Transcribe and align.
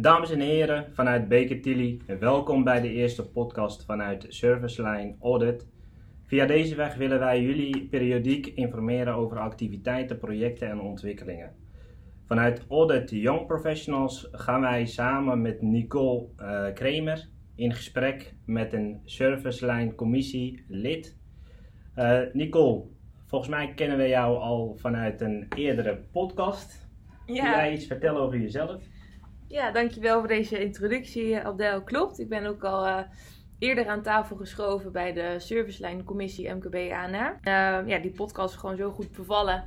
Dames 0.00 0.30
en 0.30 0.40
heren 0.40 0.86
vanuit 0.92 1.28
Baker 1.28 1.60
Tilly, 1.60 2.00
welkom 2.18 2.64
bij 2.64 2.80
de 2.80 2.90
eerste 2.90 3.30
podcast 3.30 3.84
vanuit 3.84 4.26
Serviceline 4.28 5.16
Audit. 5.20 5.68
Via 6.26 6.46
deze 6.46 6.74
weg 6.74 6.94
willen 6.94 7.18
wij 7.18 7.42
jullie 7.42 7.88
periodiek 7.88 8.46
informeren 8.46 9.14
over 9.14 9.38
activiteiten, 9.38 10.18
projecten 10.18 10.68
en 10.68 10.80
ontwikkelingen. 10.80 11.54
Vanuit 12.26 12.64
Audit 12.68 13.10
Young 13.10 13.46
Professionals 13.46 14.28
gaan 14.32 14.60
wij 14.60 14.86
samen 14.86 15.42
met 15.42 15.62
Nicole 15.62 16.26
uh, 16.38 16.66
Kremer 16.72 17.28
in 17.54 17.72
gesprek 17.72 18.34
met 18.46 18.72
een 18.72 19.00
Serviceline 19.04 19.94
Commissie 19.94 20.64
lid. 20.68 21.16
Uh, 21.96 22.20
Nicole, 22.32 22.84
volgens 23.26 23.50
mij 23.50 23.72
kennen 23.74 23.98
we 23.98 24.08
jou 24.08 24.38
al 24.38 24.76
vanuit 24.76 25.20
een 25.20 25.46
eerdere 25.56 26.00
podcast. 26.12 26.88
Ja. 27.26 27.42
Kun 27.42 27.60
jij 27.60 27.72
iets 27.72 27.86
vertellen 27.86 28.20
over 28.20 28.38
jezelf? 28.40 28.82
Ja, 29.54 29.70
dankjewel 29.70 30.18
voor 30.18 30.28
deze 30.28 30.64
introductie, 30.64 31.38
Abdel. 31.38 31.82
Klopt, 31.82 32.18
ik 32.18 32.28
ben 32.28 32.46
ook 32.46 32.64
al 32.64 32.86
uh, 32.86 32.98
eerder 33.58 33.88
aan 33.88 34.02
tafel 34.02 34.36
geschoven 34.36 34.92
bij 34.92 35.12
de 35.12 35.34
servicelijn 35.38 36.04
commissie 36.04 36.54
MKB 36.54 36.74
ANR. 36.74 37.38
Uh, 37.42 37.88
ja, 37.88 37.98
die 37.98 38.10
podcast 38.10 38.54
is 38.54 38.60
gewoon 38.60 38.76
zo 38.76 38.90
goed 38.90 39.12
bevallen. 39.12 39.64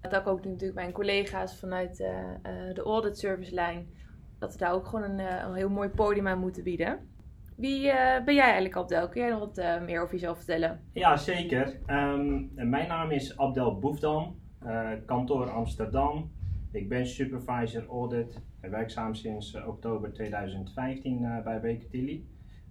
Dat 0.00 0.12
ik 0.12 0.26
ook 0.26 0.44
natuurlijk 0.44 0.74
mijn 0.74 0.92
collega's 0.92 1.58
vanuit 1.58 2.00
uh, 2.00 2.08
de 2.74 2.82
audit 2.82 3.18
servicelijn, 3.18 3.88
dat 4.38 4.52
we 4.52 4.58
daar 4.58 4.72
ook 4.72 4.86
gewoon 4.86 5.10
een, 5.10 5.18
een, 5.18 5.54
heel 5.54 5.68
mooi 5.68 5.88
podium 5.88 6.28
aan 6.28 6.38
moeten 6.38 6.62
bieden. 6.62 6.98
Wie 7.56 7.82
ben 8.24 8.34
jij 8.34 8.44
eigenlijk, 8.44 8.76
Abdel? 8.76 9.08
Kun 9.08 9.20
jij 9.20 9.30
nog 9.30 9.38
wat 9.38 9.80
meer 9.86 10.02
over 10.02 10.14
jezelf 10.14 10.36
vertellen? 10.36 10.80
Ja, 10.92 11.16
zeker. 11.16 11.78
Um, 11.86 12.50
mijn 12.54 12.88
naam 12.88 13.10
is 13.10 13.38
Abdel 13.38 13.78
Boefdam, 13.78 14.40
kantoor 15.06 15.50
Amsterdam. 15.50 16.30
Ik 16.72 16.88
ben 16.88 17.06
supervisor 17.06 17.86
audit 17.86 18.40
werkzaam 18.60 19.14
sinds 19.14 19.54
uh, 19.54 19.68
oktober 19.68 20.12
2015 20.12 21.22
uh, 21.22 21.42
bij 21.42 21.60
Baker 21.60 21.88
Tilly, 21.90 22.24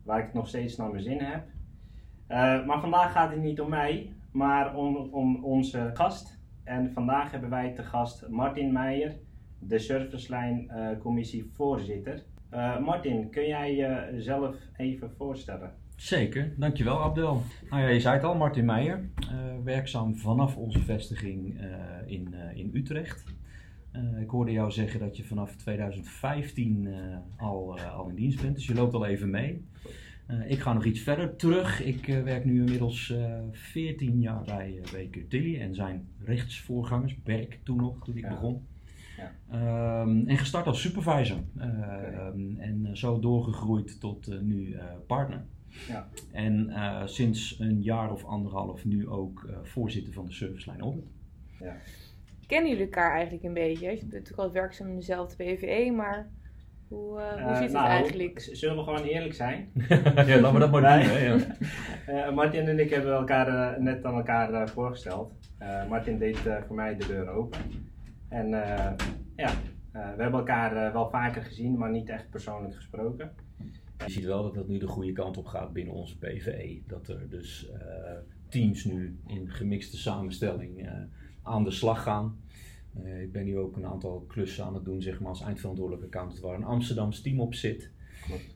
waar 0.03 0.19
ik 0.19 0.25
het 0.25 0.33
nog 0.33 0.47
steeds 0.47 0.75
naar 0.75 0.91
mijn 0.91 1.03
zin 1.03 1.19
heb. 1.19 1.45
Uh, 2.30 2.66
maar 2.66 2.80
vandaag 2.80 3.11
gaat 3.11 3.30
het 3.30 3.41
niet 3.41 3.61
om 3.61 3.69
mij, 3.69 4.13
maar 4.31 4.75
om, 4.75 4.95
om 4.95 5.43
onze 5.43 5.91
gast. 5.93 6.39
En 6.63 6.91
vandaag 6.93 7.31
hebben 7.31 7.49
wij 7.49 7.73
te 7.73 7.83
gast 7.83 8.27
Martin 8.27 8.71
Meijer, 8.71 9.15
de 9.59 9.80
Servicelijn 9.80 10.71
Commissie 10.99 11.49
voorzitter. 11.53 12.23
Martin, 12.81 13.30
kun 13.30 13.47
jij 13.47 13.75
jezelf 13.75 14.55
even 14.77 15.11
voorstellen? 15.17 15.73
Zeker, 15.95 16.53
dankjewel 16.58 17.02
Abdel. 17.02 17.41
Nou 17.69 17.81
ja, 17.81 17.88
je 17.88 17.99
zei 17.99 18.15
het 18.15 18.23
al, 18.23 18.35
Martin 18.35 18.65
Meijer, 18.65 19.09
werkzaam 19.63 20.17
vanaf 20.17 20.58
onze 20.58 20.80
vestiging 20.80 21.61
in, 22.05 22.33
in 22.53 22.71
Utrecht. 22.73 23.35
Uh, 23.95 24.21
ik 24.21 24.30
hoorde 24.30 24.52
jou 24.52 24.71
zeggen 24.71 24.99
dat 24.99 25.17
je 25.17 25.23
vanaf 25.23 25.55
2015 25.55 26.83
uh, 26.83 27.13
eh, 27.13 27.17
al, 27.38 27.77
uh, 27.77 27.97
al 27.97 28.09
in 28.09 28.16
dienst 28.16 28.41
bent, 28.41 28.55
dus 28.55 28.66
je 28.66 28.73
loopt 28.73 28.93
al 28.93 29.05
even 29.05 29.30
mee. 29.30 29.66
ik 30.47 30.59
ga 30.59 30.73
nog 30.73 30.85
iets 30.85 30.99
verder 30.99 31.35
terug. 31.35 31.83
Ik 31.83 32.05
werk 32.05 32.45
nu 32.45 32.59
inmiddels 32.59 33.13
14 33.52 34.21
jaar 34.21 34.43
bij 34.43 34.80
Baker 34.91 35.27
Tilly 35.27 35.59
en 35.59 35.75
zijn 35.75 36.08
rechtsvoorgangers, 36.23 37.23
Berk 37.23 37.59
toen 37.63 37.77
nog, 37.77 38.03
toen 38.03 38.17
ik 38.17 38.23
ja. 38.23 38.30
begon. 38.30 38.65
Ja. 39.17 40.02
Um, 40.02 40.27
en 40.27 40.38
gestart 40.38 40.67
als 40.67 40.81
supervisor 40.81 41.38
okay. 41.55 42.27
um, 42.27 42.59
en 42.59 42.97
zo 42.97 43.19
doorgegroeid 43.19 43.99
tot 43.99 44.41
nu 44.41 44.77
partner. 45.08 45.45
Ja. 45.88 46.09
En 46.31 46.71
sinds 47.05 47.59
een 47.59 47.81
jaar 47.81 48.11
of 48.11 48.25
anderhalf 48.25 48.85
nu 48.85 49.08
ook 49.08 49.49
voorzitter 49.63 50.13
van 50.13 50.25
de 50.25 50.31
servicelijn 50.31 50.80
Audit. 50.80 51.05
Ja 51.59 51.75
kennen 52.47 52.69
jullie 52.69 52.85
elkaar 52.85 53.11
eigenlijk 53.11 53.43
een 53.43 53.53
beetje? 53.53 53.89
Je 53.89 53.97
bent 53.97 54.11
natuurlijk 54.11 54.39
al 54.39 54.51
werkzaam 54.51 54.87
in 54.87 54.95
dezelfde 54.95 55.35
BVE, 55.43 55.91
maar 55.91 56.29
hoe, 56.87 57.19
uh, 57.19 57.43
hoe 57.43 57.51
uh, 57.51 57.57
zit 57.57 57.71
nou, 57.71 57.85
het 57.85 57.93
eigenlijk? 57.93 58.39
Zullen 58.51 58.75
we 58.75 58.83
gewoon 58.83 59.03
eerlijk 59.03 59.33
zijn? 59.33 59.71
ja, 59.89 60.02
laten 60.13 60.53
we 60.53 60.59
dat 60.59 60.71
maar 60.71 60.81
doen. 60.81 61.09
Hè, 61.09 61.25
ja. 61.25 61.37
uh, 62.30 62.36
Martin 62.36 62.67
en 62.67 62.80
ik 62.80 62.89
hebben 62.89 63.13
elkaar 63.13 63.81
net 63.81 64.05
aan 64.05 64.15
elkaar 64.15 64.69
voorgesteld. 64.69 65.33
Martin 65.89 66.17
deed 66.17 66.37
voor 66.37 66.75
mij 66.75 66.95
de 66.95 67.07
deur 67.07 67.30
open. 67.30 67.59
En 68.30 68.49
ja, 69.36 69.52
we 69.91 70.21
hebben 70.21 70.39
elkaar 70.39 70.93
wel 70.93 71.09
vaker 71.09 71.41
gezien, 71.41 71.77
maar 71.77 71.91
niet 71.91 72.09
echt 72.09 72.30
persoonlijk 72.30 72.75
gesproken. 72.75 73.31
Je 74.05 74.11
ziet 74.11 74.25
wel 74.25 74.43
dat 74.43 74.53
dat 74.53 74.67
nu 74.67 74.77
de 74.77 74.87
goede 74.87 75.11
kant 75.11 75.37
op 75.37 75.45
gaat 75.45 75.73
binnen 75.73 75.93
onze 75.93 76.17
BVE. 76.17 76.81
Dat 76.87 77.07
er 77.07 77.30
dus 77.30 77.71
teams 78.49 78.86
nu 78.86 79.19
in 79.27 79.49
gemixte 79.49 79.97
samenstelling 79.97 80.89
aan 81.47 81.63
de 81.63 81.71
slag 81.71 82.03
gaan. 82.03 82.37
Uh, 83.03 83.21
ik 83.21 83.31
ben 83.31 83.45
nu 83.45 83.58
ook 83.58 83.75
een 83.75 83.85
aantal 83.85 84.25
klussen 84.27 84.65
aan 84.65 84.73
het 84.73 84.85
doen, 84.85 85.02
zeg 85.02 85.19
maar, 85.19 85.30
als 85.30 85.41
eindverantwoordelijke 85.41 86.08
accountant, 86.08 86.41
waar 86.41 86.55
een 86.55 86.63
Amsterdams 86.63 87.21
team 87.21 87.39
op 87.39 87.53
zit. 87.53 87.91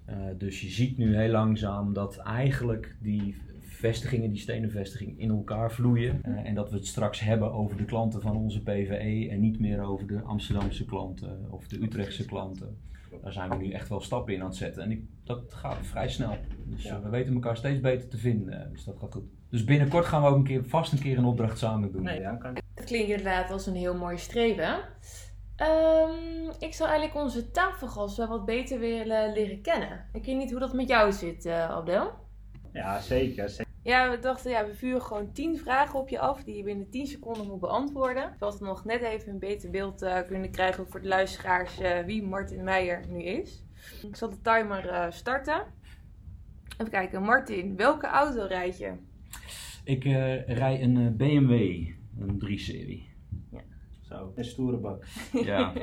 Uh, 0.09 0.16
dus 0.38 0.62
je 0.62 0.69
ziet 0.69 0.97
nu 0.97 1.16
heel 1.16 1.31
langzaam 1.31 1.94
dat 1.94 2.18
eigenlijk 2.18 2.96
die 3.00 3.35
vestigingen, 3.59 4.30
die 4.30 4.40
stenen 4.40 4.72
vestigingen, 4.72 5.19
in 5.19 5.30
elkaar 5.30 5.72
vloeien. 5.72 6.22
Uh, 6.25 6.46
en 6.47 6.56
dat 6.56 6.69
we 6.69 6.75
het 6.75 6.88
straks 6.88 7.19
hebben 7.19 7.51
over 7.51 7.78
de 7.78 7.85
klanten 7.85 8.22
van 8.22 8.35
onze 8.35 8.62
PVE 8.62 9.28
en 9.30 9.40
niet 9.40 9.59
meer 9.59 9.81
over 9.81 10.07
de 10.07 10.22
Amsterdamse 10.22 10.85
klanten 10.85 11.51
of 11.51 11.68
de 11.68 11.81
Utrechtse 11.81 12.25
klanten. 12.25 12.78
Daar 13.22 13.34
zijn 13.34 13.50
we 13.50 13.56
nu 13.56 13.72
echt 13.72 13.90
wel 13.90 14.02
stappen 14.02 14.34
in 14.34 14.42
aan 14.42 14.48
het 14.48 14.56
zetten. 14.56 14.84
En 14.84 14.92
ik, 14.92 15.02
dat 15.24 15.54
gaat 15.54 15.78
vrij 15.82 16.10
snel. 16.10 16.38
Dus 16.66 16.84
ja. 16.84 17.02
we 17.02 17.10
weten 17.10 17.34
elkaar 17.34 17.58
steeds 17.58 17.80
beter 17.80 18.10
te 18.10 18.18
vinden. 18.18 18.70
Dus 18.72 18.84
dat 18.84 19.00
gaat 19.00 19.14
goed. 19.14 19.24
Dus 19.50 19.64
binnenkort 19.64 20.06
gaan 20.06 20.22
we 20.22 20.28
ook 20.28 20.36
een 20.36 20.44
keer, 20.44 20.66
vast 20.66 20.92
een 20.92 21.00
keer 21.00 21.18
een 21.18 21.26
opdracht 21.26 21.58
samen 21.58 21.92
doen. 21.92 22.04
Nee, 22.04 22.20
ja, 22.20 22.36
kan. 22.36 22.58
Dat 22.74 22.86
klinkt 22.86 23.10
inderdaad 23.10 23.52
als 23.52 23.66
een 23.66 23.76
heel 23.76 23.96
mooi 23.96 24.18
streven. 24.18 24.80
Um, 25.58 26.52
ik 26.60 26.74
zou 26.74 26.90
eigenlijk 26.90 27.26
onze 27.26 27.52
tafelgast 27.52 28.18
wel 28.18 28.28
wat 28.28 28.46
beter 28.46 28.80
willen 28.80 29.34
leren 29.34 29.62
kennen. 29.62 30.06
Ik 30.14 30.26
weet 30.26 30.38
niet 30.38 30.52
hoe 30.52 30.60
dat 30.60 30.74
met 30.74 30.88
jou 30.88 31.12
zit, 31.12 31.46
uh, 31.46 31.70
Abdel. 31.70 32.12
Ja, 32.74 33.00
zeker, 33.00 33.50
zeker. 33.50 33.71
Ja, 33.84 34.09
we 34.09 34.19
dachten, 34.19 34.52
ja, 34.52 34.66
we 34.66 34.75
vuren 34.75 35.02
gewoon 35.02 35.31
10 35.31 35.58
vragen 35.58 36.00
op 36.00 36.09
je 36.09 36.19
af 36.19 36.44
die 36.44 36.58
je 36.58 36.64
binnen 36.64 36.90
10 36.90 37.08
seconden 37.08 37.47
moet 37.47 37.59
beantwoorden. 37.59 38.34
Zodat 38.40 38.59
we 38.59 38.66
nog 38.66 38.86
net 38.86 39.02
even 39.02 39.30
een 39.30 39.40
beter 39.40 39.69
beeld 39.69 40.03
uh, 40.03 40.18
kunnen 40.28 40.52
krijgen 40.52 40.88
voor 40.88 41.02
de 41.02 41.08
luisteraars 41.08 41.80
uh, 41.80 42.00
wie 42.00 42.24
Martin 42.24 42.64
Meijer 42.64 43.02
nu 43.09 43.24
is. 43.24 43.64
Ik 44.02 44.16
zal 44.16 44.30
de 44.30 44.42
timer 44.42 45.14
starten. 45.14 45.64
Even 46.78 46.92
kijken, 46.92 47.22
Martin, 47.22 47.75
welke 47.75 48.08
auto 48.08 48.46
rijd 48.46 48.78
je? 48.78 48.92
Ik 49.84 50.03
rij 50.48 50.81
een 50.81 51.18
BMW 51.18 51.52
een 52.19 52.42
3-serie. 52.46 53.11
Zo, 54.12 54.34
een 54.36 54.46
stoere 54.46 54.78
bak. 54.78 55.06
Ja. 55.52 55.74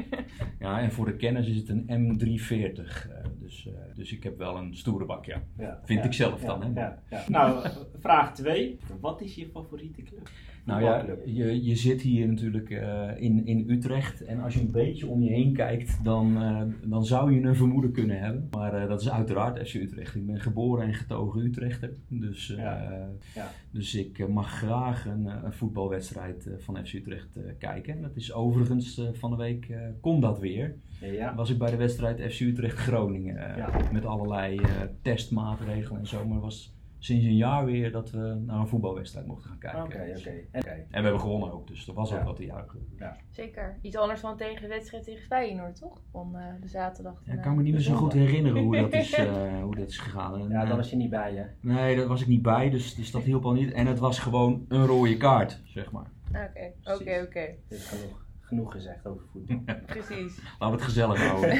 ja, 0.58 0.80
en 0.80 0.92
voor 0.92 1.04
de 1.04 1.16
kennis 1.16 1.48
is 1.48 1.56
het 1.56 1.68
een 1.68 1.84
M340. 1.84 2.48
Uh, 2.50 3.16
dus, 3.38 3.66
uh, 3.66 3.74
dus 3.94 4.12
ik 4.12 4.22
heb 4.22 4.38
wel 4.38 4.56
een 4.56 4.76
stoere 4.76 5.04
bak, 5.04 5.24
ja. 5.24 5.42
ja 5.58 5.80
Vind 5.84 6.04
ik 6.04 6.12
zelf 6.12 6.40
dan. 6.40 6.62
Hè? 6.62 6.80
Ja, 6.80 7.24
Nou, 7.28 7.68
vraag 7.98 8.34
2. 8.34 8.78
Wat 9.00 9.20
is 9.20 9.34
je 9.34 9.48
favoriete 9.48 10.02
club? 10.02 10.30
Nou 10.68 10.82
ja, 10.82 11.04
je, 11.24 11.64
je 11.64 11.76
zit 11.76 12.00
hier 12.02 12.28
natuurlijk 12.28 12.70
uh, 12.70 13.10
in, 13.16 13.46
in 13.46 13.70
Utrecht 13.70 14.24
en 14.24 14.40
als 14.40 14.54
je 14.54 14.60
een 14.60 14.70
beetje 14.70 15.06
om 15.06 15.22
je 15.22 15.30
heen 15.30 15.52
kijkt, 15.52 16.04
dan, 16.04 16.42
uh, 16.42 16.62
dan 16.84 17.04
zou 17.04 17.32
je 17.32 17.40
een 17.40 17.56
vermoeden 17.56 17.92
kunnen 17.92 18.20
hebben. 18.20 18.48
Maar 18.50 18.82
uh, 18.82 18.88
dat 18.88 19.00
is 19.00 19.10
uiteraard 19.10 19.68
FC 19.68 19.74
Utrecht. 19.74 20.14
Ik 20.14 20.26
ben 20.26 20.40
geboren 20.40 20.86
en 20.86 20.94
getogen 20.94 21.44
Utrechter, 21.44 21.92
dus, 22.08 22.46
ja. 22.46 23.08
Ja. 23.34 23.50
dus 23.70 23.94
ik 23.94 24.28
mag 24.28 24.50
graag 24.50 25.06
een, 25.06 25.26
een 25.26 25.52
voetbalwedstrijd 25.52 26.48
van 26.58 26.86
FC 26.86 26.92
Utrecht 26.92 27.38
kijken. 27.58 28.02
Dat 28.02 28.16
is 28.16 28.32
overigens 28.32 29.00
van 29.12 29.30
de 29.30 29.36
week, 29.36 29.72
kon 30.00 30.20
dat 30.20 30.38
weer. 30.38 30.74
Ja. 31.00 31.34
Was 31.34 31.50
ik 31.50 31.58
bij 31.58 31.70
de 31.70 31.76
wedstrijd 31.76 32.32
FC 32.32 32.40
Utrecht 32.40 32.78
Groningen 32.78 33.54
met 33.92 34.04
allerlei 34.04 34.60
testmaatregelen 35.02 36.00
en 36.00 36.06
zo, 36.06 36.26
maar 36.26 36.40
was 36.40 36.77
sinds 36.98 37.24
een 37.24 37.36
jaar 37.36 37.64
weer 37.64 37.92
dat 37.92 38.10
we 38.10 38.42
naar 38.46 38.58
een 38.58 38.68
voetbalwedstrijd 38.68 39.26
mochten 39.26 39.48
gaan 39.48 39.58
kijken. 39.58 39.82
Oké, 39.82 40.12
dus, 40.12 40.20
oké. 40.20 40.30
En, 40.50 40.62
en, 40.62 40.86
we 40.90 41.02
hebben 41.02 41.20
gewonnen 41.20 41.52
ook, 41.52 41.66
dus 41.66 41.88
er 41.88 41.94
was 41.94 42.12
ook 42.12 42.22
wat 42.22 42.36
te 42.36 42.44
juichen. 42.44 42.86
Ja. 42.98 43.16
Zeker. 43.30 43.78
Iets 43.82 43.96
anders 43.96 44.20
dan 44.20 44.36
tegen 44.36 44.62
de 44.62 44.68
wedstrijd 44.68 45.04
tegen 45.04 45.26
Feyenoord, 45.26 45.76
toch? 45.76 46.02
Van 46.12 46.36
uh, 46.36 46.42
de 46.60 46.68
zaterdag. 46.68 47.22
Ja, 47.24 47.32
ik 47.32 47.40
kan 47.40 47.56
me 47.56 47.62
niet 47.62 47.72
meer 47.72 47.82
zo 47.82 47.94
goed 47.94 48.12
herinneren 48.12 48.62
hoe 48.62 48.76
dat 48.76 48.92
is, 48.92 49.18
uh, 49.18 49.62
hoe 49.62 49.76
dat 49.76 49.88
is 49.88 49.98
gegaan. 49.98 50.40
En, 50.40 50.48
ja, 50.48 50.64
daar 50.64 50.76
was 50.76 50.90
je 50.90 50.96
niet 50.96 51.10
bij, 51.10 51.34
hè? 51.34 51.44
Nee, 51.60 51.96
dat 51.96 52.06
was 52.06 52.20
ik 52.20 52.26
niet 52.26 52.42
bij, 52.42 52.70
dus, 52.70 52.94
dus 52.94 53.10
dat 53.10 53.22
hielp 53.22 53.44
al 53.44 53.52
niet. 53.52 53.72
En 53.72 53.86
het 53.86 53.98
was 53.98 54.18
gewoon 54.18 54.64
een 54.68 54.86
rode 54.86 55.16
kaart, 55.16 55.60
zeg 55.64 55.90
maar. 55.90 56.10
Oké, 56.28 56.72
oké, 56.84 57.22
oké. 57.26 57.54
Dit 57.68 57.78
is 57.78 57.88
genoeg, 57.88 58.26
genoeg 58.40 58.72
gezegd 58.72 59.06
over 59.06 59.26
voetbal. 59.32 59.74
Precies. 59.86 60.40
Laten 60.58 60.58
we 60.58 60.72
het 60.72 60.82
gezellig 60.82 61.28
houden. 61.28 61.58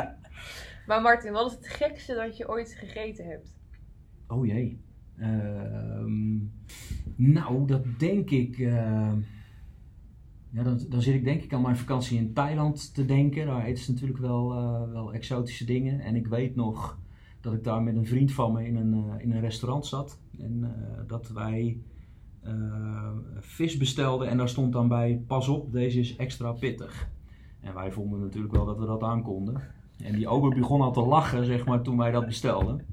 maar 0.86 1.00
Martin, 1.00 1.32
wat 1.32 1.50
is 1.50 1.56
het 1.56 1.68
gekste 1.68 2.14
dat 2.14 2.36
je 2.36 2.48
ooit 2.48 2.72
gegeten 2.72 3.26
hebt? 3.26 3.58
Oh 4.30 4.46
jee. 4.46 4.80
Ehm, 5.16 6.36
nou, 7.16 7.66
dat 7.66 7.84
denk 7.98 8.30
ik. 8.30 8.58
Uh, 8.58 9.12
ja, 10.50 10.62
dan, 10.62 10.80
dan 10.88 11.02
zit 11.02 11.14
ik 11.14 11.24
denk 11.24 11.42
ik 11.42 11.52
aan 11.52 11.62
mijn 11.62 11.76
vakantie 11.76 12.18
in 12.18 12.32
Thailand 12.32 12.94
te 12.94 13.04
denken. 13.04 13.46
Daar 13.46 13.64
eten 13.64 13.84
ze 13.84 13.92
natuurlijk 13.92 14.20
wel, 14.20 14.52
uh, 14.52 14.92
wel 14.92 15.12
exotische 15.12 15.64
dingen. 15.64 16.00
En 16.00 16.16
ik 16.16 16.26
weet 16.26 16.54
nog 16.54 16.98
dat 17.40 17.52
ik 17.52 17.64
daar 17.64 17.82
met 17.82 17.96
een 17.96 18.06
vriend 18.06 18.32
van 18.32 18.52
me 18.52 18.66
in 18.66 18.76
een, 18.76 18.94
uh, 18.94 19.14
in 19.18 19.32
een 19.32 19.40
restaurant 19.40 19.86
zat. 19.86 20.20
En 20.38 20.74
dat 21.06 21.28
wij 21.28 21.80
vis 23.38 23.76
bestelden. 23.76 24.28
En 24.28 24.36
daar 24.36 24.48
stond 24.48 24.72
dan 24.72 24.88
bij: 24.88 25.22
pas 25.26 25.48
op, 25.48 25.72
deze 25.72 26.00
is 26.00 26.16
extra 26.16 26.52
pittig. 26.52 27.10
En 27.60 27.74
wij 27.74 27.92
vonden 27.92 28.20
natuurlijk 28.20 28.54
wel 28.54 28.64
dat 28.64 28.78
we 28.78 28.86
dat 28.86 29.02
aankonden. 29.02 29.62
En 29.96 30.14
die 30.14 30.28
ober 30.28 30.54
begon 30.54 30.80
al 30.80 30.92
te 30.92 31.00
lachen, 31.00 31.44
zeg 31.44 31.64
maar, 31.64 31.82
toen 31.82 31.96
wij 31.96 32.10
dat 32.10 32.26
bestelden. 32.26 32.86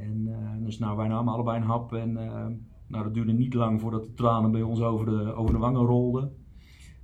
En 0.00 0.28
eh, 0.28 0.64
dus 0.64 0.78
nou, 0.78 0.96
wij 0.96 1.08
namen 1.08 1.32
allebei 1.34 1.56
een 1.56 1.66
hap 1.66 1.92
en 1.92 2.16
eh, 2.16 2.46
nou, 2.86 3.04
dat 3.04 3.14
duurde 3.14 3.32
niet 3.32 3.54
lang 3.54 3.80
voordat 3.80 4.04
de 4.04 4.14
tranen 4.14 4.50
bij 4.50 4.62
ons 4.62 4.80
over 4.80 5.06
de, 5.06 5.34
over 5.34 5.54
de 5.54 5.60
wangen 5.60 5.84
rolden. 5.84 6.32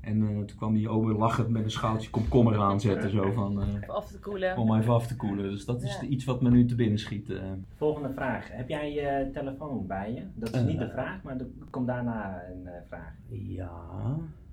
En 0.00 0.22
eh, 0.22 0.28
toen 0.28 0.56
kwam 0.56 0.74
die 0.74 0.88
ober 0.88 1.14
lachend 1.14 1.48
met 1.48 1.64
een 1.64 1.70
schaaltje 1.70 2.10
komkommer 2.10 2.58
aanzetten, 2.60 3.10
zo 3.10 3.32
van, 3.32 3.60
eh, 3.62 3.68
Even 3.74 3.94
af 3.94 4.10
te 4.10 4.18
koelen. 4.18 4.56
om 4.56 4.74
even 4.76 4.92
af 4.92 5.06
te 5.06 5.16
koelen. 5.16 5.50
Dus 5.50 5.64
dat 5.64 5.82
is 5.82 6.00
Ja. 6.00 6.06
iets 6.08 6.24
wat 6.24 6.42
me 6.42 6.50
nu 6.50 6.64
te 6.64 6.74
binnen 6.74 6.98
schiet. 6.98 7.30
eh. 7.30 7.42
Volgende 7.76 8.12
vraag. 8.14 8.48
Heb 8.52 8.68
jij 8.68 8.92
je 8.92 9.30
telefoon 9.32 9.86
bij 9.86 10.12
je? 10.14 10.22
Dat 10.34 10.54
is 10.54 10.62
niet 10.62 10.78
de 10.78 10.88
vraag, 10.90 11.22
maar 11.22 11.38
er 11.38 11.46
komt 11.70 11.86
daarna 11.86 12.42
een 12.52 12.66
eh, 12.66 12.72
vraag. 12.88 13.14
Ja. 13.28 13.70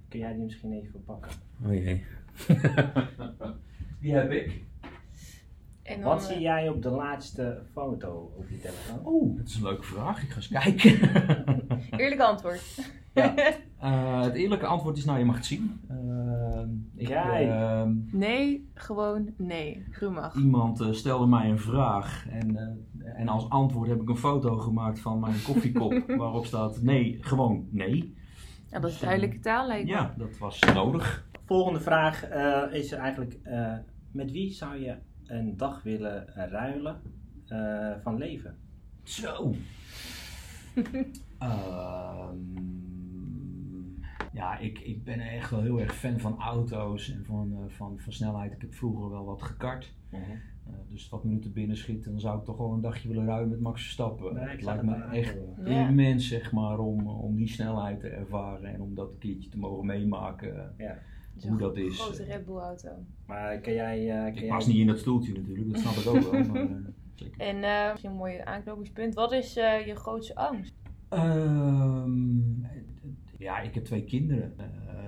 Kun 0.08 0.20
jij 0.20 0.34
die 0.34 0.44
misschien 0.44 0.72
even 0.72 1.04
pakken? 1.04 1.32
Oh 1.66 1.74
jee. 1.74 2.04
Die 4.02 4.14
heb 4.14 4.32
ik. 4.32 4.64
En 5.90 6.02
Wat 6.02 6.22
eh, 6.22 6.28
zie 6.28 6.40
jij 6.40 6.70
op 6.70 6.82
de 6.82 6.90
laatste 6.90 7.62
foto 7.72 8.32
op 8.38 8.50
je 8.50 8.60
telefoon? 8.60 9.00
Oh, 9.04 9.38
dat 9.38 9.48
is 9.48 9.56
een 9.56 9.64
leuke 9.64 9.84
vraag. 9.84 10.24
Ik 10.24 10.30
ga 10.30 10.36
eens 10.36 10.48
kijken. 10.48 11.10
Eerlijk 12.02 12.22
antwoord. 12.22 12.62
Ja. 13.14 13.34
Eh, 13.80 14.22
het 14.22 14.34
eerlijke 14.34 14.66
antwoord 14.66 14.98
is, 14.98 15.06
nou, 15.06 15.20
je 15.20 15.26
mag 15.26 15.36
het 15.36 15.46
zien. 15.46 15.80
Eh, 15.88 16.62
ik, 16.96 17.10
eh, 17.10 17.84
Nee, 18.12 18.70
gewoon 18.74 19.34
nee. 19.38 19.86
U 20.02 20.10
mag. 20.10 20.36
iemand 20.36 20.82
eh, 20.82 20.92
stelde 20.92 21.26
mij 21.26 21.50
een 21.50 21.60
vraag 21.60 22.26
en, 22.30 22.56
eh, 22.58 23.20
en 23.20 23.28
als 23.28 23.50
antwoord 23.50 23.90
heb 23.90 24.02
ik 24.02 24.10
een 24.10 24.18
foto 24.18 24.58
gemaakt 24.58 25.00
van 25.00 25.20
mijn 25.20 25.42
koffiekop 25.44 26.04
waarop 26.18 26.46
staat 26.46 26.82
nee, 26.82 27.18
gewoon 27.22 27.68
nee. 27.72 28.16
Ja, 28.72 28.80
dat 28.80 28.90
is 28.90 29.00
duidelijke 29.00 29.40
taal 29.40 29.68
lijkt 29.68 29.86
me. 29.86 29.92
Ja, 29.92 30.14
dat 30.18 30.38
was 30.38 30.60
nodig. 30.74 31.28
Volgende 31.46 31.80
vraag 31.80 32.24
eh, 32.24 32.64
is 32.72 32.92
eigenlijk: 32.92 33.40
eh, 33.44 33.74
met 34.12 34.32
wie 34.32 34.52
zou 34.52 34.80
je 34.80 34.96
een 35.30 35.58
dag 35.58 35.84
willen 35.84 36.28
ruilen 36.28 37.02
eh, 37.48 37.92
van 38.04 38.18
leven? 38.18 38.58
Zo. 39.04 39.54
Ehm, 41.40 42.38
ja, 44.34 44.58
ik, 44.58 44.80
ik 44.80 45.04
ben 45.04 45.20
echt 45.20 45.50
wel 45.50 45.62
heel 45.62 45.80
erg 45.80 45.96
fan 45.96 46.20
van 46.20 46.40
auto's 46.40 47.12
en 47.12 47.26
van, 47.26 47.54
eh, 47.54 47.76
van, 47.76 48.00
van 48.00 48.14
snelheid. 48.14 48.54
Ik 48.54 48.62
heb 48.62 48.74
vroeger 48.74 49.10
wel 49.10 49.26
wat 49.26 49.42
gekart. 49.42 49.94
Eh, 50.10 50.20
dus 50.88 51.10
wat 51.10 51.24
minuten 51.24 51.54
binnen 51.54 51.78
schiet, 51.78 52.04
dan 52.04 52.20
zou 52.20 52.40
ik 52.40 52.46
toch 52.46 52.58
wel 52.58 52.72
een 52.72 52.81
dagje 52.81 53.08
willen 53.08 53.26
ruilen 53.26 53.50
met 53.50 53.60
Max 53.60 53.81
Verstappen. 53.81 54.34
Nee, 54.34 54.44
ik 54.44 54.52
het 54.52 54.62
lijkt 54.62 54.84
me 54.84 54.96
echt. 54.96 55.38
Ja. 55.64 55.88
immens, 55.88 56.28
zeg 56.28 56.52
maar, 56.52 56.80
om, 56.80 57.08
om 57.08 57.36
die 57.36 57.48
snelheid 57.48 58.00
te 58.00 58.08
ervaren 58.08 58.74
en 58.74 58.81
om 58.81 58.96
dat 58.96 59.12
een 59.12 59.18
keertje 59.18 59.50
te 59.50 59.58
mogen 59.58 59.86
meemaken. 59.86 60.74
Ja. 60.78 60.98
Hoe 61.48 61.58
dat 61.58 61.78
is. 61.78 62.00
grote 62.00 62.24
Red 62.24 62.46
Bull 62.46 62.58
auto. 62.58 62.90
Maar 63.28 63.60
kan 63.60 63.74
jij. 63.74 64.10
eh, 64.10 64.18
kan 64.18 64.28
Ik 64.34 64.40
jij... 64.40 64.48
pas 64.50 64.68
niet 64.68 64.78
in 64.78 64.88
dat 64.88 65.00
stoeltje 65.00 65.34
natuurlijk, 65.34 65.72
dat 65.72 65.82
snap 65.82 65.94
ik 65.94 66.08
ook 66.26 66.32
wel. 66.32 66.44
Maar, 66.44 66.62
eh, 66.62 66.76
zeker. 67.16 67.40
En 67.42 67.64
eh, 67.64 67.90
misschien 67.92 68.12
een 68.12 68.18
mooi 68.18 68.38
aanknopingspunt. 68.44 69.14
Wat 69.14 69.32
is 69.32 69.58
eh, 69.58 69.86
je 69.88 69.96
grootste 69.96 70.36
angst? 70.36 70.74
Ehm, 71.10 72.62
ja, 73.38 73.60
ik 73.60 73.74
heb 73.74 73.86
twee 73.86 74.04
kinderen. 74.04 74.54
Eh, 74.58 74.66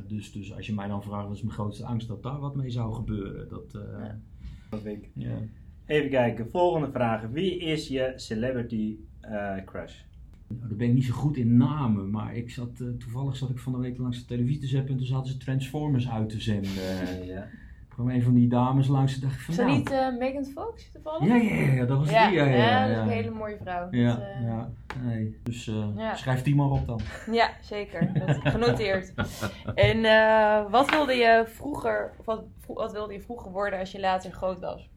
dus, 0.07 0.31
dus 0.31 0.53
als 0.55 0.65
je 0.65 0.73
mij 0.73 0.87
dan 0.87 1.03
vraagt, 1.03 1.27
wat 1.27 1.35
is 1.35 1.41
mijn 1.41 1.53
grootste 1.55 1.85
angst 1.85 2.07
dat 2.07 2.23
daar 2.23 2.39
wat 2.39 2.55
mee 2.55 2.69
zou 2.69 2.93
gebeuren? 2.93 3.49
Dat, 3.49 3.73
eh, 3.75 3.81
Ja. 4.05 4.19
Dat 4.69 4.81
weet 4.81 4.97
ik. 4.97 5.09
ja. 5.15 5.37
Even 5.85 6.09
kijken, 6.09 6.49
volgende 6.49 6.91
vraag. 6.91 7.27
Wie 7.31 7.57
is 7.59 7.87
je 7.87 8.13
celebrity 8.15 8.97
eh, 9.21 9.55
crush? 9.65 9.93
Nou, 10.57 10.67
daar 10.69 10.77
ben 10.77 10.87
ik 10.87 10.93
niet 10.93 11.05
zo 11.05 11.13
goed 11.13 11.37
in 11.37 11.57
namen, 11.57 12.09
maar 12.09 12.35
ik 12.35 12.49
zat, 12.49 12.69
eh, 12.79 12.87
toevallig 12.99 13.35
zat 13.35 13.49
ik 13.49 13.57
van 13.59 13.71
de 13.71 13.77
week 13.79 13.97
langs 13.97 14.19
de 14.19 14.25
televisie 14.25 14.61
te 14.61 14.67
zappen 14.67 14.91
en 14.91 14.97
toen 14.97 15.05
zaten 15.07 15.31
ze 15.31 15.37
Transformers 15.37 16.09
uit 16.09 16.29
te 16.29 16.41
zenden. 16.41 16.71
ja. 17.25 17.47
Er 17.89 17.97
kwam 17.97 18.09
een 18.09 18.23
van 18.23 18.33
die 18.33 18.47
dames 18.47 18.87
langs 18.87 19.15
en 19.15 19.21
dacht 19.21 19.33
ik 19.33 19.39
van 19.39 19.49
Is 19.53 19.55
dat 19.59 19.65
nou, 19.65 19.77
niet 19.77 19.91
eh, 19.91 20.17
Megan 20.17 20.45
Fox 20.45 20.91
toevallig? 20.91 21.27
ja, 21.27 21.35
ja, 21.35 21.71
ja, 21.73 21.85
dat 21.85 21.97
was 21.97 22.09
ja, 22.09 22.27
die. 22.27 22.37
Ja, 22.37 22.45
ja, 22.45 22.55
ja, 22.55 22.87
dat 22.87 22.95
is 22.97 23.01
een 23.01 23.09
hele 23.09 23.31
mooie 23.31 23.57
vrouw. 23.61 23.87
Ja, 23.91 24.15
Dus, 24.15 24.23
eh, 24.23 24.41
ja, 24.43 24.69
nee. 25.03 25.39
Dus 25.43 25.67
eh, 25.67 25.87
Ja. 25.95 26.15
schrijf 26.15 26.43
die 26.43 26.55
maar 26.55 26.69
op 26.69 26.85
dan. 26.85 26.99
Ja, 27.31 27.49
zeker. 27.61 28.11
Dat 28.25 28.37
genoteerd. 28.43 29.13
En 29.75 30.05
eh, 30.05 30.71
wat 30.71 30.89
wilde 30.89 31.13
je 31.13 31.43
vroeger, 31.47 32.11
of 32.17 32.25
wat, 32.25 32.43
wat 32.67 32.91
wilde 32.91 33.13
je 33.13 33.21
vroeger 33.21 33.51
worden 33.51 33.79
als 33.79 33.91
je 33.91 33.99
later 33.99 34.31
groot 34.31 34.59
was? 34.59 34.89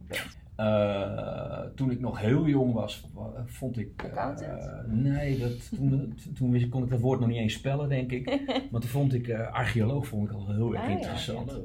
Eh, 0.56 1.60
toen 1.74 1.90
ik 1.90 2.00
nog 2.00 2.20
heel 2.20 2.46
jong 2.48 2.72
was, 2.72 3.08
wa- 3.14 3.44
vond 3.46 3.78
ik. 3.78 3.88
Accountant? 4.04 4.86
nee, 4.88 5.38
dat, 5.38 5.74
toen, 5.76 6.14
toen 6.36 6.68
kon 6.70 6.82
ik 6.84 6.90
dat 6.90 7.00
woord 7.00 7.20
nog 7.20 7.28
niet 7.28 7.38
eens 7.38 7.52
spellen, 7.54 7.88
denk 7.88 8.12
ik. 8.12 8.26
Maar 8.70 8.80
toen 8.80 8.90
vond 8.90 9.14
ik 9.14 9.28
eh, 9.28 9.52
archeoloog 9.52 10.06
vond 10.06 10.28
ik 10.28 10.34
al 10.34 10.52
heel 10.52 10.74
erg 10.74 10.84
Ah, 10.84 10.90
interessant. 10.90 11.60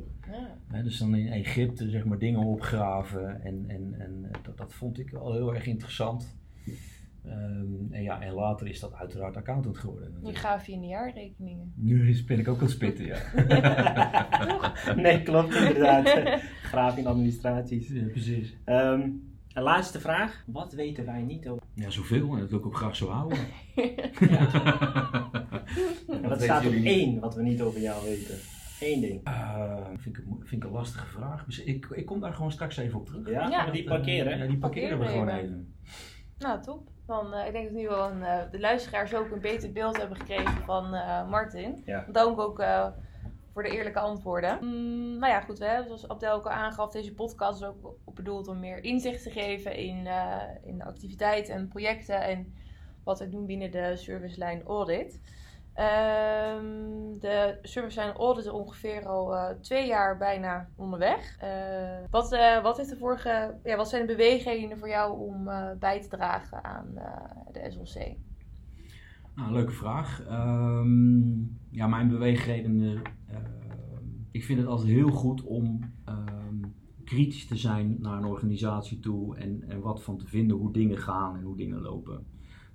Ja. 0.71 0.81
Dus 0.81 0.97
dan 0.97 1.15
in 1.15 1.27
Egypte 1.31 1.89
zeg 1.89 2.05
maar 2.05 2.17
dingen 2.17 2.39
opgraven 2.39 3.41
en, 3.43 3.63
en, 3.67 3.95
en 3.99 4.31
dat, 4.43 4.57
dat 4.57 4.73
vond 4.73 4.99
ik 4.99 5.13
al 5.13 5.33
heel 5.33 5.53
erg 5.55 5.65
interessant. 5.65 6.35
Ehm, 7.25 7.91
en, 7.93 8.03
ja, 8.03 8.21
en 8.21 8.33
later 8.33 8.67
is 8.67 8.79
dat 8.79 8.93
uiteraard 8.93 9.37
accountant 9.37 9.77
geworden. 9.77 10.17
Nu 10.21 10.33
gaaf 10.35 10.65
je 10.65 10.71
in 10.71 10.81
de 10.81 10.87
jaarrekeningen. 10.87 11.73
Nu 11.75 12.09
is- 12.09 12.23
ben 12.23 12.39
ik 12.39 12.47
ook 12.47 12.55
aan 12.57 12.61
het 12.61 12.71
spitten, 12.71 13.05
ja. 13.05 13.17
nee, 15.03 15.23
klopt 15.23 15.55
inderdaad. 15.55 16.07
Graaf 16.71 16.97
in 16.97 17.07
administraties. 17.07 17.87
ja 17.89 18.07
precies. 18.07 18.57
Ehm, 18.65 19.01
een 19.53 19.63
laatste 19.63 19.99
vraag. 19.99 20.43
Wat 20.47 20.73
weten 20.73 21.05
wij 21.05 21.21
niet 21.21 21.47
over... 21.47 21.63
Ja, 21.73 21.89
zoveel 21.89 22.33
en 22.33 22.39
dat 22.39 22.49
wil 22.49 22.59
ik 22.59 22.65
ook 22.65 22.75
graag 22.75 22.95
zo 22.95 23.07
houden. 23.09 23.37
En 26.07 26.29
wat 26.29 26.41
staat 26.41 26.65
op 26.65 26.71
één 26.73 27.19
wat 27.19 27.35
we 27.35 27.41
niet 27.43 27.61
over 27.61 27.81
jou 27.81 28.03
weten? 28.05 28.35
Eén 28.79 29.01
ding. 29.01 29.23
Eh, 29.23 29.85
vind, 29.97 30.17
ik, 30.17 30.23
vind 30.39 30.63
ik 30.63 30.69
een 30.69 30.75
lastige 30.75 31.05
vraag. 31.05 31.45
Dus 31.45 31.63
ik, 31.63 31.85
ik 31.85 32.05
kom 32.05 32.19
daar 32.19 32.33
gewoon 32.33 32.51
straks 32.51 32.77
even 32.77 32.99
op 32.99 33.05
terug. 33.05 33.29
Ja, 33.29 33.47
Ja. 33.49 33.63
maar 33.63 33.71
die 33.71 33.83
parkeren. 33.83 34.37
Ja, 34.37 34.45
die 34.47 34.57
parkeren 34.57 34.89
we 34.99 35.03
Parkeren 35.03 35.27
gewoon 35.27 35.27
even. 35.43 35.49
even. 35.49 35.73
Nou, 36.37 36.61
top. 36.61 36.89
Dan, 37.09 37.33
eh, 37.33 37.45
ik 37.45 37.51
denk 37.51 37.65
dat 37.65 37.73
nu 37.73 37.87
wel 37.87 38.09
een, 38.09 38.23
eh, 38.23 38.51
de 38.51 38.59
luisteraars 38.59 39.15
ook 39.15 39.31
een 39.31 39.41
beter 39.41 39.71
beeld 39.71 39.97
hebben 39.97 40.17
gekregen 40.17 40.63
van 40.65 40.93
eh, 40.93 41.29
Martin. 41.29 41.81
Ja. 41.85 42.05
Dank 42.11 42.39
ook 42.39 42.63
voor 43.53 43.63
de 43.63 43.69
eerlijke 43.69 43.99
antwoorden. 43.99 44.57
Mm, 44.61 45.17
nou 45.19 45.31
ja, 45.31 45.41
goed. 45.41 45.59
Hè, 45.59 45.83
zoals 45.83 46.07
Abdel 46.07 46.33
ook 46.33 46.45
al 46.45 46.51
aangaf, 46.51 46.91
deze 46.91 47.13
podcast 47.13 47.61
is 47.61 47.67
ook 47.67 47.95
bedoeld 48.13 48.47
om 48.47 48.59
meer 48.59 48.83
inzicht 48.83 49.23
te 49.23 49.29
geven 49.29 49.75
in, 49.75 50.07
in 50.63 50.77
de 50.77 50.83
activiteiten 50.83 51.53
en 51.53 51.67
projecten 51.67 52.21
en 52.21 52.53
wat 53.03 53.19
we 53.19 53.29
doen 53.29 53.45
binnen 53.45 53.71
de 53.71 53.95
servicelijn 53.95 54.63
audit. 54.63 55.21
Ehm, 55.79 57.19
de 57.19 57.57
servicelijn 57.61 58.15
audit 58.15 58.45
is 58.45 58.51
ongeveer 58.51 59.07
al 59.07 59.35
eh, 59.35 59.55
twee 59.59 59.87
jaar 59.87 60.17
bijna 60.17 60.69
onderweg. 60.75 61.37
Eh, 61.37 62.09
wat, 62.09 62.31
eh, 62.31 62.63
wat, 62.63 62.77
heeft 62.77 62.89
de 62.89 62.97
vorige, 62.97 63.57
ja, 63.63 63.75
wat 63.75 63.89
zijn 63.89 64.07
de 64.07 64.15
bewegingen 64.15 64.77
voor 64.77 64.89
jou 64.89 65.19
om 65.19 65.49
bij 65.79 66.01
te 66.01 66.07
dragen 66.07 66.63
aan 66.63 66.93
de 67.51 67.71
SLC? 67.71 68.15
Nou, 69.35 69.51
leuke 69.51 69.71
vraag. 69.71 70.23
Ehm, 70.27 71.39
ja, 71.69 71.87
mijn 71.87 72.09
beweegredenen. 72.09 73.01
ik 74.31 74.43
vind 74.43 74.59
het 74.59 74.67
altijd 74.67 74.89
heel 74.89 75.11
goed 75.11 75.43
om 75.43 75.79
ehm, 76.05 76.55
kritisch 77.03 77.47
te 77.47 77.55
zijn 77.55 77.97
naar 77.99 78.17
een 78.17 78.25
organisatie 78.25 78.99
toe 78.99 79.37
en, 79.37 79.63
en 79.67 79.81
wat 79.81 80.03
van 80.03 80.17
te 80.17 80.27
vinden, 80.27 80.57
hoe 80.57 80.73
dingen 80.73 80.97
gaan 80.97 81.35
en 81.35 81.43
hoe 81.43 81.57
dingen 81.57 81.81
lopen. 81.81 82.25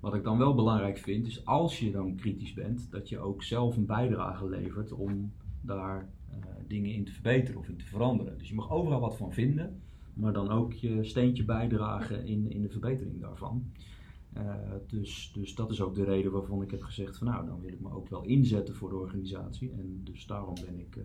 Wat 0.05 0.13
ik 0.13 0.23
dan 0.23 0.37
wel 0.37 0.55
belangrijk 0.55 0.97
vind, 0.97 1.27
is 1.27 1.45
als 1.45 1.79
je 1.79 1.91
dan 1.91 2.15
kritisch 2.15 2.53
bent, 2.53 2.91
dat 2.91 3.09
je 3.09 3.19
ook 3.19 3.43
zelf 3.43 3.75
een 3.77 3.85
bijdrage 3.85 4.49
levert 4.49 4.91
om 4.91 5.31
daar 5.61 6.09
eh, 6.29 6.37
dingen 6.67 6.91
in 6.93 7.05
te 7.05 7.11
verbeteren 7.11 7.59
of 7.59 7.67
in 7.67 7.77
te 7.77 7.85
veranderen. 7.85 8.37
Dus 8.37 8.49
je 8.49 8.55
mag 8.55 8.71
overal 8.71 8.99
wat 8.99 9.17
van 9.17 9.33
vinden, 9.33 9.81
maar 10.13 10.33
dan 10.33 10.49
ook 10.49 10.73
je 10.73 11.03
steentje 11.03 11.43
bijdragen 11.45 12.25
in, 12.25 12.51
in 12.51 12.61
de 12.61 12.69
verbetering 12.69 13.21
daarvan. 13.21 13.71
Eh, 14.33 14.43
dus, 14.87 15.31
dus 15.33 15.55
dat 15.55 15.71
is 15.71 15.81
ook 15.81 15.95
de 15.95 16.03
reden 16.03 16.31
waarvan 16.31 16.61
ik 16.61 16.71
heb 16.71 16.81
gezegd 16.81 17.17
van 17.17 17.27
nou, 17.27 17.45
dan 17.45 17.61
wil 17.61 17.73
ik 17.73 17.81
me 17.81 17.91
ook 17.91 18.09
wel 18.09 18.23
inzetten 18.23 18.75
voor 18.75 18.89
de 18.89 18.95
organisatie. 18.95 19.71
En 19.71 20.01
dus 20.03 20.25
daarom 20.25 20.55
ben 20.65 20.79
ik... 20.79 20.95
eh, 20.95 21.03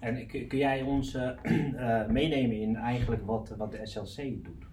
En 0.00 0.26
kun, 0.26 0.58
jij 0.58 0.82
ons 0.82 1.12
meenemen 2.18 2.60
in 2.60 2.76
eigenlijk 2.76 3.26
wat, 3.26 3.54
wat 3.56 3.70
de 3.70 3.80
SLC 3.86 4.44
doet? 4.44 4.66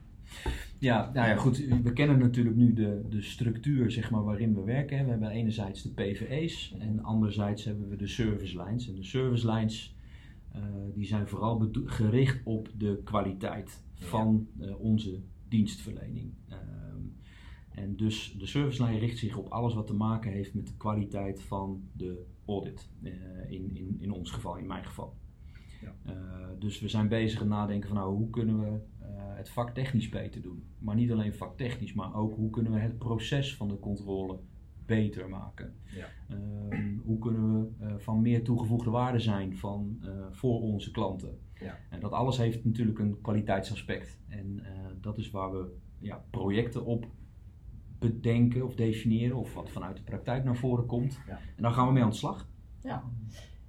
Ja, 0.80 1.12
nou 1.14 1.28
ja, 1.28 1.36
goed. 1.36 1.58
We 1.84 1.94
kennen 1.94 2.20
natuurlijk 2.20 2.56
nu 2.56 2.74
de, 2.74 3.06
de 3.10 3.22
structuur 3.22 3.92
zeg 3.92 4.12
maar, 4.12 4.24
waarin 4.24 4.56
we 4.56 4.64
werken. 4.64 5.04
We 5.04 5.10
hebben 5.10 5.30
enerzijds 5.30 5.82
de 5.82 5.90
PVE's 5.94 6.76
en 6.80 7.04
anderzijds 7.04 7.64
hebben 7.64 7.90
we 7.90 7.96
de 7.96 8.08
service 8.08 8.64
lines. 8.64 8.88
En 8.88 8.96
de 8.96 9.04
service 9.04 9.52
lines 9.52 9.96
eh, 10.52 10.62
die 10.94 11.06
zijn 11.06 11.28
vooral 11.28 11.70
gericht 11.86 12.42
op 12.44 12.70
de 12.78 13.02
kwaliteit 13.04 13.84
van 13.94 14.48
eh, 14.60 14.80
onze 14.80 15.20
dienstverlening. 15.48 16.34
Ehm, 16.48 17.02
en 17.70 17.96
dus 17.96 18.36
de 18.38 18.46
service 18.46 18.84
line 18.84 19.00
richt 19.00 19.18
zich 19.18 19.38
op 19.38 19.48
alles 19.48 19.74
wat 19.74 19.88
te 19.88 19.94
maken 19.94 20.32
heeft 20.32 20.54
met 20.54 20.68
de 20.68 20.78
kwaliteit 20.78 21.42
van 21.42 21.84
de 21.92 22.26
audit. 22.46 22.90
eh, 23.04 23.12
in, 23.52 23.76
in, 23.76 23.98
in 24.00 24.12
ons 24.12 24.32
geval, 24.32 24.58
in 24.58 24.68
mijn 24.68 24.86
geval. 24.86 25.14
Ja. 25.82 25.96
Eh, 26.06 26.14
dus 26.60 26.80
we 26.80 26.88
zijn 26.88 27.08
bezig 27.08 27.42
aan 27.42 27.48
nadenken 27.48 27.90
van 27.90 27.98
nou, 27.98 28.16
hoe 28.16 28.30
kunnen 28.30 28.60
we 28.60 28.80
eh, 29.00 29.08
het 29.16 29.50
vaktechnisch 29.50 30.10
beter 30.10 30.42
doen. 30.42 30.64
Maar 30.80 30.96
niet 30.96 31.12
alleen 31.12 31.34
vaktechnisch, 31.34 31.94
maar 31.94 32.16
ook 32.16 32.36
hoe 32.36 32.50
kunnen 32.50 32.72
we 32.72 32.80
het 32.80 32.98
proces 32.98 33.56
van 33.56 33.68
de 33.68 33.80
controle 33.80 34.40
beter 34.90 35.30
maken? 35.30 35.74
Ja. 35.84 36.06
Ehm, 36.30 36.98
hoe 37.06 37.20
kunnen 37.20 37.60
we 37.60 37.86
eh, 37.86 37.94
van 37.98 38.22
meer 38.22 38.44
toegevoegde 38.44 38.90
waarde 38.90 39.20
zijn 39.20 39.58
van, 39.58 39.98
eh, 40.02 40.10
voor 40.32 40.62
onze 40.62 40.92
klanten? 40.92 41.40
Ja. 41.54 41.78
En 41.90 42.00
dat 42.00 42.12
alles 42.12 42.38
heeft 42.38 42.66
natuurlijk 42.66 43.00
een 43.00 43.22
kwaliteitsaspect. 43.22 44.20
En 44.28 44.60
eh, 44.64 44.72
dat 45.02 45.18
is 45.18 45.32
waar 45.32 45.52
we 45.52 45.78
ja, 46.00 46.24
projecten 46.30 46.86
op 46.86 47.08
bedenken 48.00 48.66
of 48.66 48.76
definiëren, 48.76 49.38
of 49.38 49.54
wat 49.54 49.70
vanuit 49.70 49.98
de 49.98 50.04
praktijk 50.04 50.44
naar 50.44 50.56
voren 50.56 50.86
komt. 50.86 51.20
Ja. 51.28 51.40
En 51.56 51.64
dan 51.64 51.74
gaan 51.74 51.88
we 51.88 51.94
mee 51.94 52.04
aan 52.04 52.10
de 52.10 52.16
slag. 52.16 52.48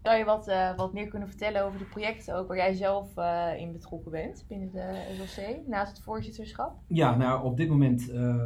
Zou 0.02 0.16
je 0.16 0.24
wat, 0.24 0.48
eh, 0.48 0.76
wat 0.76 0.92
meer 0.92 1.08
kunnen 1.08 1.28
vertellen 1.28 1.64
over 1.64 1.78
de 1.78 1.84
projecten 1.84 2.36
ook 2.36 2.48
waar 2.48 2.56
jij 2.56 2.74
zelf 2.74 3.16
eh, 3.16 3.48
in 3.58 3.72
betrokken 3.72 4.10
bent 4.10 4.44
binnen 4.48 4.70
de 4.72 5.14
SLC, 5.14 5.66
naast 5.66 5.96
het 5.96 6.04
voorzitterschap? 6.04 6.78
Ja, 6.86 7.16
nou 7.16 7.44
op 7.44 7.56
dit 7.56 7.68
moment 7.68 8.10
eh, 8.10 8.36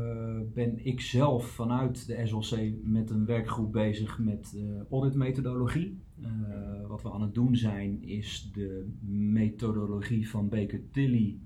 ben 0.54 0.86
ik 0.86 1.00
zelf 1.00 1.46
vanuit 1.46 2.06
de 2.06 2.26
SLC 2.26 2.72
met 2.82 3.10
een 3.10 3.26
werkgroep 3.26 3.72
bezig 3.72 4.18
met 4.18 4.56
auditmethodologie. 4.90 6.02
Wat 6.88 7.02
we 7.02 7.12
aan 7.12 7.22
het 7.22 7.34
doen 7.34 7.56
zijn 7.56 8.02
is 8.02 8.50
de 8.52 8.96
methodologie 9.08 10.30
van 10.30 10.48
Baker 10.48 10.90
Tilly 10.90 11.38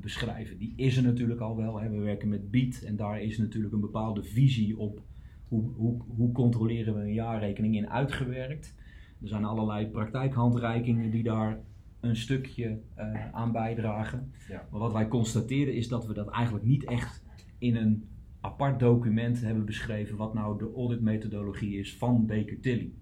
beschrijven. 0.00 0.58
Die 0.58 0.72
is 0.76 0.96
er 0.96 1.02
natuurlijk 1.02 1.40
al 1.40 1.56
wel. 1.56 1.80
Hè. 1.80 1.90
We 1.90 1.98
werken 1.98 2.28
met 2.28 2.50
BEAT 2.50 2.82
en 2.82 2.96
daar 2.96 3.22
is 3.22 3.38
natuurlijk 3.38 3.74
een 3.74 3.80
bepaalde 3.80 4.22
visie 4.22 4.78
op 4.78 5.02
hoe, 5.48 5.70
hoe, 5.76 6.02
hoe 6.16 6.32
controleren 6.32 6.94
we 6.94 7.00
een 7.00 7.12
jaarrekening 7.12 7.76
in 7.76 7.90
uitgewerkt. 7.90 8.74
Er 9.22 9.28
zijn 9.28 9.44
allerlei 9.44 9.86
praktijkhandreikingen 9.86 11.10
die 11.10 11.22
daar 11.22 11.60
een 12.00 12.16
stukje 12.16 12.80
eh, 12.94 13.32
aan 13.32 13.52
bijdragen. 13.52 14.32
Ja. 14.48 14.66
Maar 14.70 14.80
wat 14.80 14.92
wij 14.92 15.08
constateren 15.08 15.74
is 15.74 15.88
dat 15.88 16.06
we 16.06 16.14
dat 16.14 16.28
eigenlijk 16.28 16.64
niet 16.64 16.84
echt 16.84 17.22
in 17.58 17.76
een 17.76 18.08
apart 18.40 18.80
document 18.80 19.40
hebben 19.40 19.64
beschreven 19.64 20.16
wat 20.16 20.34
nou 20.34 20.58
de 20.58 20.72
auditmethodologie 20.76 21.78
is 21.78 21.96
van 21.96 22.26
Baker 22.26 22.60
Tilly. 22.60 22.92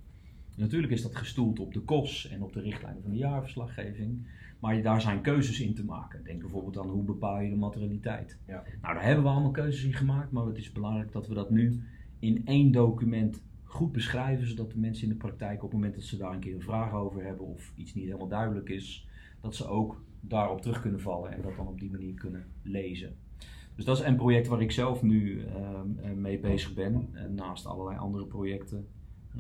Natuurlijk 0.57 0.93
is 0.93 1.03
dat 1.03 1.17
gestoeld 1.17 1.59
op 1.59 1.75
de 1.75 1.81
KOS 1.81 2.29
en 2.29 2.43
op 2.43 2.53
de 2.53 2.61
richtlijnen 2.61 3.03
van 3.03 3.11
de 3.11 3.17
jaarverslaggeving, 3.17 4.27
maar 4.59 4.83
daar 4.83 5.01
zijn 5.01 5.21
keuzes 5.21 5.61
in 5.61 5.75
te 5.75 5.85
maken. 5.85 6.25
Denk 6.25 6.41
bijvoorbeeld 6.41 6.79
aan 6.79 6.89
hoe 6.89 7.05
bepaal 7.05 7.41
je 7.41 7.51
de 7.51 7.57
materialiteit. 7.57 8.39
Ja. 8.47 8.63
Nou, 8.83 8.95
daar 8.95 9.05
hebben 9.05 9.25
we 9.25 9.31
allemaal 9.31 9.51
keuzes 9.51 9.85
in 9.85 9.93
gemaakt, 9.93 10.31
maar 10.31 10.47
het 10.47 10.59
is 10.59 10.73
belangrijk 10.73 11.13
dat 11.13 11.27
we 11.29 11.35
dat 11.35 11.51
nu 11.51 11.83
in 12.19 12.47
één 12.47 12.73
document 12.73 13.43
goed 13.69 13.93
beschrijven, 13.93 14.47
zodat 14.47 14.71
de 14.71 14.79
mensen 14.79 15.03
in 15.03 15.09
de 15.09 15.19
praktijk 15.19 15.57
op 15.57 15.71
het 15.71 15.73
moment 15.73 15.95
dat 15.95 16.05
ze 16.05 16.17
daar 16.17 16.33
een 16.33 16.41
keer 16.41 16.55
een 16.55 16.63
vraag 16.63 16.93
over 16.93 17.25
hebben 17.25 17.47
of 17.47 17.73
iets 17.77 17.95
niet 17.95 18.05
helemaal 18.05 18.29
duidelijk 18.29 18.69
is, 18.69 19.09
dat 19.41 19.55
ze 19.55 19.67
ook 19.67 20.03
daarop 20.21 20.61
terug 20.61 20.81
kunnen 20.81 21.01
vallen 21.01 21.33
en 21.33 21.43
dat 21.43 21.57
dan 21.57 21.67
op 21.67 21.81
die 21.81 21.91
manier 21.91 22.15
kunnen 22.15 22.47
lezen. 22.63 23.17
Dus 23.75 23.85
dat 23.85 23.99
is 23.99 24.05
een 24.05 24.17
project 24.17 24.47
waar 24.47 24.61
ik 24.61 24.71
zelf 24.71 25.03
nu 25.03 25.45
ehm, 25.45 25.99
eh, 26.03 26.13
mee 26.13 26.39
bezig 26.39 26.75
ben, 26.75 27.09
eh, 27.13 27.25
naast 27.25 27.67
allerlei 27.67 27.99
andere 27.99 28.25
projecten. 28.25 28.87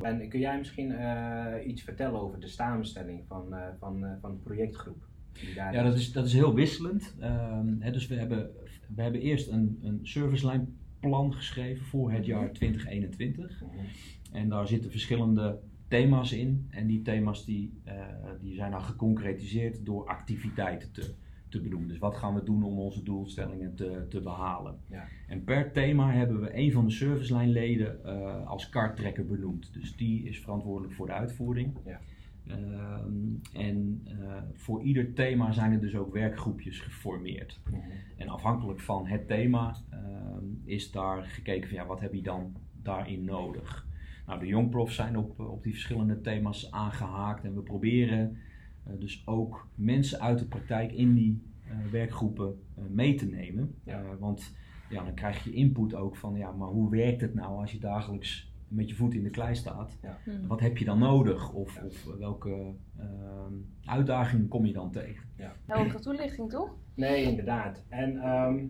En 0.01 0.29
kun 0.29 0.41
jij 0.41 0.59
misschien 0.59 0.93
eh, 0.93 1.67
iets 1.67 1.83
vertellen 1.83 2.21
over 2.21 2.41
de 2.41 2.49
samenstelling 2.49 3.25
van, 3.27 3.55
van, 3.79 4.07
van 4.21 4.31
de 4.31 4.39
projectgroep? 4.39 5.07
Ja, 5.55 5.83
dat 5.83 5.97
is, 5.97 6.13
dat 6.13 6.27
is 6.27 6.33
heel 6.33 6.55
wisselend. 6.55 7.15
Ehm, 7.21 7.67
hè, 7.79 7.91
dus 7.91 8.07
we 8.07 8.15
hebben, 8.15 8.51
we 8.95 9.03
hebben 9.03 9.21
eerst 9.21 9.49
een, 9.49 9.79
een 9.83 10.01
servicelijn 10.03 10.77
plan 11.01 11.35
geschreven 11.35 11.85
voor 11.85 12.13
het 12.13 12.27
jaar 12.27 12.53
2021. 12.53 13.63
Mhm. 13.63 13.85
En 14.33 14.49
daar 14.49 14.69
zitten 14.69 14.91
verschillende 14.91 15.59
thema's 15.89 16.33
in. 16.33 16.67
En 16.71 16.87
die 16.87 17.03
thema's 17.03 17.45
die, 17.45 17.73
eh, 17.85 17.95
die 18.41 18.55
zijn 18.55 18.71
dan 18.71 18.83
geconcretiseerd 18.83 19.87
door 19.87 20.07
activiteiten 20.07 20.93
te, 20.93 21.15
te 21.49 21.61
benoemen. 21.61 21.89
Dus 21.89 21.99
wat 21.99 22.17
gaan 22.17 22.35
we 22.35 22.43
doen 22.43 22.63
om 22.63 22.79
onze 22.79 23.03
doelstellingen 23.03 23.75
te, 23.75 24.07
te 24.09 24.21
behalen. 24.21 24.79
Ja. 24.91 25.05
En 25.27 25.45
per 25.45 25.73
thema 25.73 26.13
hebben 26.13 26.41
we 26.41 26.57
een 26.57 26.73
van 26.73 26.85
de 26.85 26.93
servicelijnleden 26.93 28.05
eh 28.05 28.47
als 28.47 28.69
karttrekker 28.69 29.27
benoemd. 29.27 29.73
Dus 29.73 29.97
die 29.97 30.25
is 30.25 30.41
verantwoordelijk 30.41 30.95
voor 30.95 31.07
de 31.07 31.13
uitvoering. 31.13 31.77
Ja. 31.85 32.01
Ehm, 32.49 33.35
en 33.53 34.03
eh, 34.05 34.37
voor 34.55 34.83
ieder 34.83 35.13
thema 35.13 35.53
zijn 35.53 35.73
er 35.73 35.81
dus 35.81 35.95
ook 35.95 36.13
werkgroepjes 36.13 36.81
geformeerd. 36.81 37.61
Mhm. 37.71 37.77
En 38.17 38.29
afhankelijk 38.29 38.81
van 38.81 39.07
het 39.07 39.27
thema 39.27 39.77
ehm, 39.91 40.45
is 40.65 40.91
daar 40.91 41.23
gekeken 41.23 41.69
van 41.69 41.79
ja, 41.79 41.87
wat 41.87 42.01
heb 42.01 42.15
je 42.15 42.23
dan 42.23 42.57
daarin 42.83 43.25
nodig. 43.25 43.88
Nou, 44.29 44.41
de 44.41 44.47
jongprofs 44.47 44.95
zijn 44.95 45.17
op, 45.17 45.41
op 45.41 45.63
die 45.63 45.73
verschillende 45.73 46.21
thema's 46.21 46.71
aangehaakt 46.71 47.45
en 47.45 47.55
we 47.55 47.61
proberen 47.61 48.37
eh, 48.85 48.93
dus 48.99 49.23
ook 49.27 49.69
mensen 49.75 50.21
uit 50.21 50.39
de 50.39 50.47
praktijk 50.47 50.93
in 50.93 51.15
die 51.15 51.43
eh, 51.69 51.77
werkgroepen 51.91 52.59
eh, 52.77 52.85
mee 52.91 53.15
te 53.15 53.27
nemen. 53.27 53.75
Ja. 53.85 54.01
Eh, 54.03 54.09
want 54.19 54.55
ja, 54.91 55.05
dan 55.05 55.15
krijg 55.15 55.45
je 55.45 55.53
input 55.53 55.95
ook 55.95 56.17
van 56.17 56.35
ja, 56.37 56.53
maar 56.53 56.69
hoe 56.69 56.91
werkt 56.91 57.21
het 57.21 57.35
nou 57.35 57.61
als 57.61 57.73
je 57.73 57.79
dagelijks 57.79 58.53
met 58.69 58.89
je 58.89 58.95
voet 58.95 59.15
in 59.15 59.23
de 59.23 59.31
klei 59.31 59.55
staat? 59.55 59.99
Hm. 60.25 60.47
Wat 60.47 60.61
heb 60.61 60.77
je 60.77 60.85
dan 60.85 60.99
nodig 60.99 61.53
of, 61.53 61.75
Ja. 61.75 61.85
of 61.85 62.05
welke 62.19 62.75
ehm, 62.99 63.53
uitdagingen 63.85 64.49
kom 64.49 64.67
je 64.67 64.73
dan 64.73 64.91
tegen? 64.91 65.27
Helderige 65.67 66.01
toelichting 66.01 66.51
toch? 66.51 66.77
Nee, 66.95 67.23
inderdaad. 67.23 67.85
En 67.89 68.17
ehm, 68.17 68.65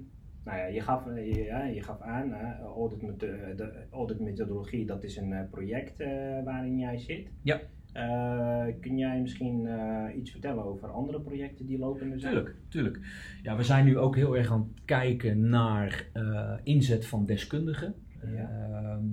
nou 0.49 0.61
ja, 0.61 0.67
je, 0.67 0.81
gaf, 0.81 1.07
eh, 1.07 1.35
je, 1.35 1.43
ja, 1.43 1.65
je 1.65 1.83
gaf 1.83 2.01
aan, 2.01 2.33
hè, 2.33 2.65
audit 2.65 3.03
met 3.03 3.21
de, 3.21 3.87
auditmethodologie, 3.91 4.87
dat 4.87 5.05
is 5.05 5.17
een 5.17 5.33
eh, 5.33 5.51
project 5.51 6.01
eh, 6.01 6.09
waarin 6.45 6.79
jij 6.79 6.99
zit. 6.99 7.29
Ja. 7.43 7.61
Eh, 7.93 8.65
kun 8.81 8.99
jij 8.99 9.21
misschien 9.21 9.67
eh, 9.67 10.17
iets 10.17 10.31
vertellen 10.31 10.65
over 10.65 10.89
andere 10.89 11.21
projecten 11.21 11.67
die 11.67 11.79
lopende 11.79 12.19
zijn? 12.19 12.33
Tuurlijk, 12.33 12.57
tuurlijk. 12.69 12.99
Ja, 13.43 13.57
we 13.57 13.63
zijn 13.63 13.85
nu 13.85 13.99
ook 13.99 14.17
heel 14.17 14.37
erg 14.37 14.53
aan 14.53 14.71
het 14.75 14.85
kijken 14.85 15.49
naar 15.49 16.07
eh, 16.13 16.53
inzet 16.63 17.07
van 17.07 17.27
deskundigen. 17.27 17.95
Ja. 18.35 18.51
Ehm, 18.51 19.05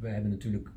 we 0.00 0.08
hebben 0.08 0.30
natuurlijk 0.30 0.68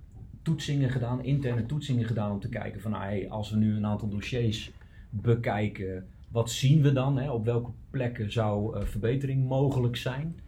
toetsingen 0.41 0.89
gedaan, 0.89 1.24
interne 1.24 1.65
toetsingen 1.65 2.05
gedaan 2.05 2.31
om 2.31 2.39
te 2.39 2.50
kijken 2.50 2.81
van 2.81 2.93
hey, 2.93 3.29
als 3.29 3.51
we 3.51 3.57
nu 3.57 3.75
een 3.75 3.86
aantal 3.86 4.09
dossiers 4.09 4.71
bekijken, 5.09 6.07
wat 6.27 6.51
zien 6.51 6.81
we 6.81 6.91
dan? 6.91 7.17
Hè? 7.17 7.31
Op 7.31 7.46
welke 7.46 7.72
plekken 7.89 8.31
zou 8.31 8.77
eh, 8.77 8.86
verbetering 8.86 9.48
mogelijk 9.48 9.96
zijn? 9.96 10.39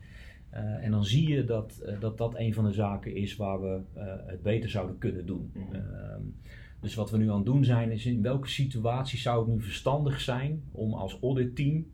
Eh, 0.49 0.83
en 0.83 0.91
dan 0.91 1.05
zie 1.05 1.29
je 1.29 1.43
dat, 1.43 1.79
eh, 1.79 1.99
dat 1.99 2.17
dat 2.17 2.37
een 2.37 2.53
van 2.53 2.63
de 2.63 2.73
zaken 2.73 3.15
is 3.15 3.35
waar 3.35 3.61
we 3.61 3.81
het 4.25 4.41
beter 4.41 4.69
zouden 4.69 4.97
kunnen 4.97 5.25
doen. 5.25 5.51
Mhm. 5.53 5.75
Ehm, 5.75 6.21
dus 6.79 6.95
wat 6.95 7.11
we 7.11 7.17
nu 7.17 7.29
aan 7.29 7.35
het 7.35 7.45
doen 7.45 7.63
zijn, 7.63 7.91
is 7.91 8.05
in 8.05 8.21
welke 8.21 8.47
situatie 8.47 9.19
zou 9.19 9.39
het 9.39 9.55
nu 9.55 9.61
verstandig 9.61 10.21
zijn 10.21 10.63
om 10.71 10.93
als 10.93 11.17
auditteam 11.21 11.85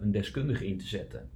een 0.00 0.10
deskundige 0.10 0.66
in 0.66 0.78
te 0.78 0.86
zetten. 0.86 1.28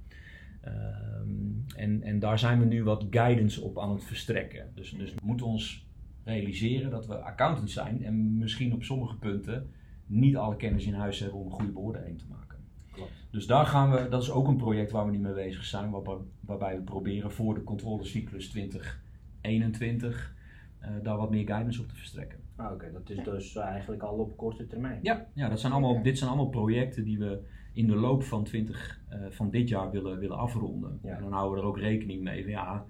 Ehm, 0.61 1.75
en, 1.75 2.03
en 2.03 2.19
daar 2.19 2.39
zijn 2.39 2.59
we 2.59 2.65
nu 2.65 2.83
wat 2.83 3.05
guidance 3.09 3.61
op 3.61 3.79
aan 3.79 3.91
het 3.91 4.03
verstrekken. 4.03 4.71
Dus, 4.73 4.91
dus 4.91 5.13
we 5.13 5.19
moeten 5.23 5.45
ons 5.45 5.87
realiseren 6.23 6.91
dat 6.91 7.07
we 7.07 7.15
accountants 7.15 7.73
zijn 7.73 8.03
en 8.03 8.37
misschien 8.37 8.73
op 8.73 8.83
sommige 8.83 9.17
punten 9.17 9.69
niet 10.07 10.37
alle 10.37 10.55
kennis 10.55 10.85
in 10.85 10.93
huis 10.93 11.19
hebben 11.19 11.39
om 11.39 11.45
een 11.45 11.51
goede 11.51 11.71
beoordeling 11.71 12.19
te 12.19 12.25
maken. 12.29 12.57
Klopt. 12.91 13.11
Dus 13.31 13.47
daar 13.47 13.65
gaan 13.65 13.91
we, 13.91 14.07
dat 14.09 14.21
is 14.21 14.31
ook 14.31 14.47
een 14.47 14.57
project 14.57 14.91
waar 14.91 15.05
we 15.05 15.11
nu 15.11 15.19
mee 15.19 15.33
bezig 15.33 15.63
zijn, 15.63 15.89
waarbij, 15.89 16.17
waarbij 16.39 16.75
we 16.75 16.81
proberen 16.81 17.31
voor 17.31 17.53
de 17.53 17.63
controlecyclus 17.63 18.49
2021 18.49 20.35
eh, 20.79 20.89
daar 21.03 21.17
wat 21.17 21.29
meer 21.29 21.45
guidance 21.47 21.81
op 21.81 21.87
te 21.87 21.95
verstrekken. 21.95 22.39
Ah, 22.55 22.71
Oké, 22.71 22.91
dat 22.91 23.09
is 23.09 23.23
dus 23.23 23.55
eigenlijk 23.55 24.01
al 24.01 24.17
op 24.17 24.37
korte 24.37 24.67
termijn. 24.67 24.99
Ja, 25.01 25.27
ja 25.33 25.49
dat 25.49 25.59
zijn 25.59 25.73
allemaal, 25.73 26.03
dit 26.03 26.17
zijn 26.17 26.29
allemaal 26.29 26.49
projecten 26.49 27.03
die 27.03 27.19
we 27.19 27.39
in 27.73 27.87
de 27.87 27.95
loop 27.95 28.23
van, 28.23 28.43
20, 28.43 29.01
eh, 29.09 29.19
van 29.29 29.49
dit 29.49 29.69
jaar 29.69 29.91
willen, 29.91 30.19
willen 30.19 30.37
afronden. 30.37 30.99
Ja. 31.03 31.15
En 31.15 31.21
dan 31.21 31.31
houden 31.31 31.55
we 31.55 31.61
er 31.61 31.67
ook 31.67 31.79
rekening 31.79 32.23
mee 32.23 32.41
van 32.41 32.51
ja, 32.51 32.85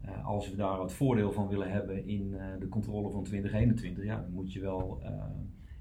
eh, 0.00 0.26
als 0.26 0.50
we 0.50 0.56
daar 0.56 0.76
wat 0.76 0.92
voordeel 0.92 1.32
van 1.32 1.48
willen 1.48 1.70
hebben 1.70 2.06
in 2.06 2.34
eh, 2.34 2.46
de 2.58 2.68
controle 2.68 3.10
van 3.10 3.24
2021, 3.24 4.04
ja, 4.04 4.20
dan 4.20 4.32
moet 4.32 4.52
je 4.52 4.60
wel 4.60 5.00
eh. 5.02 5.12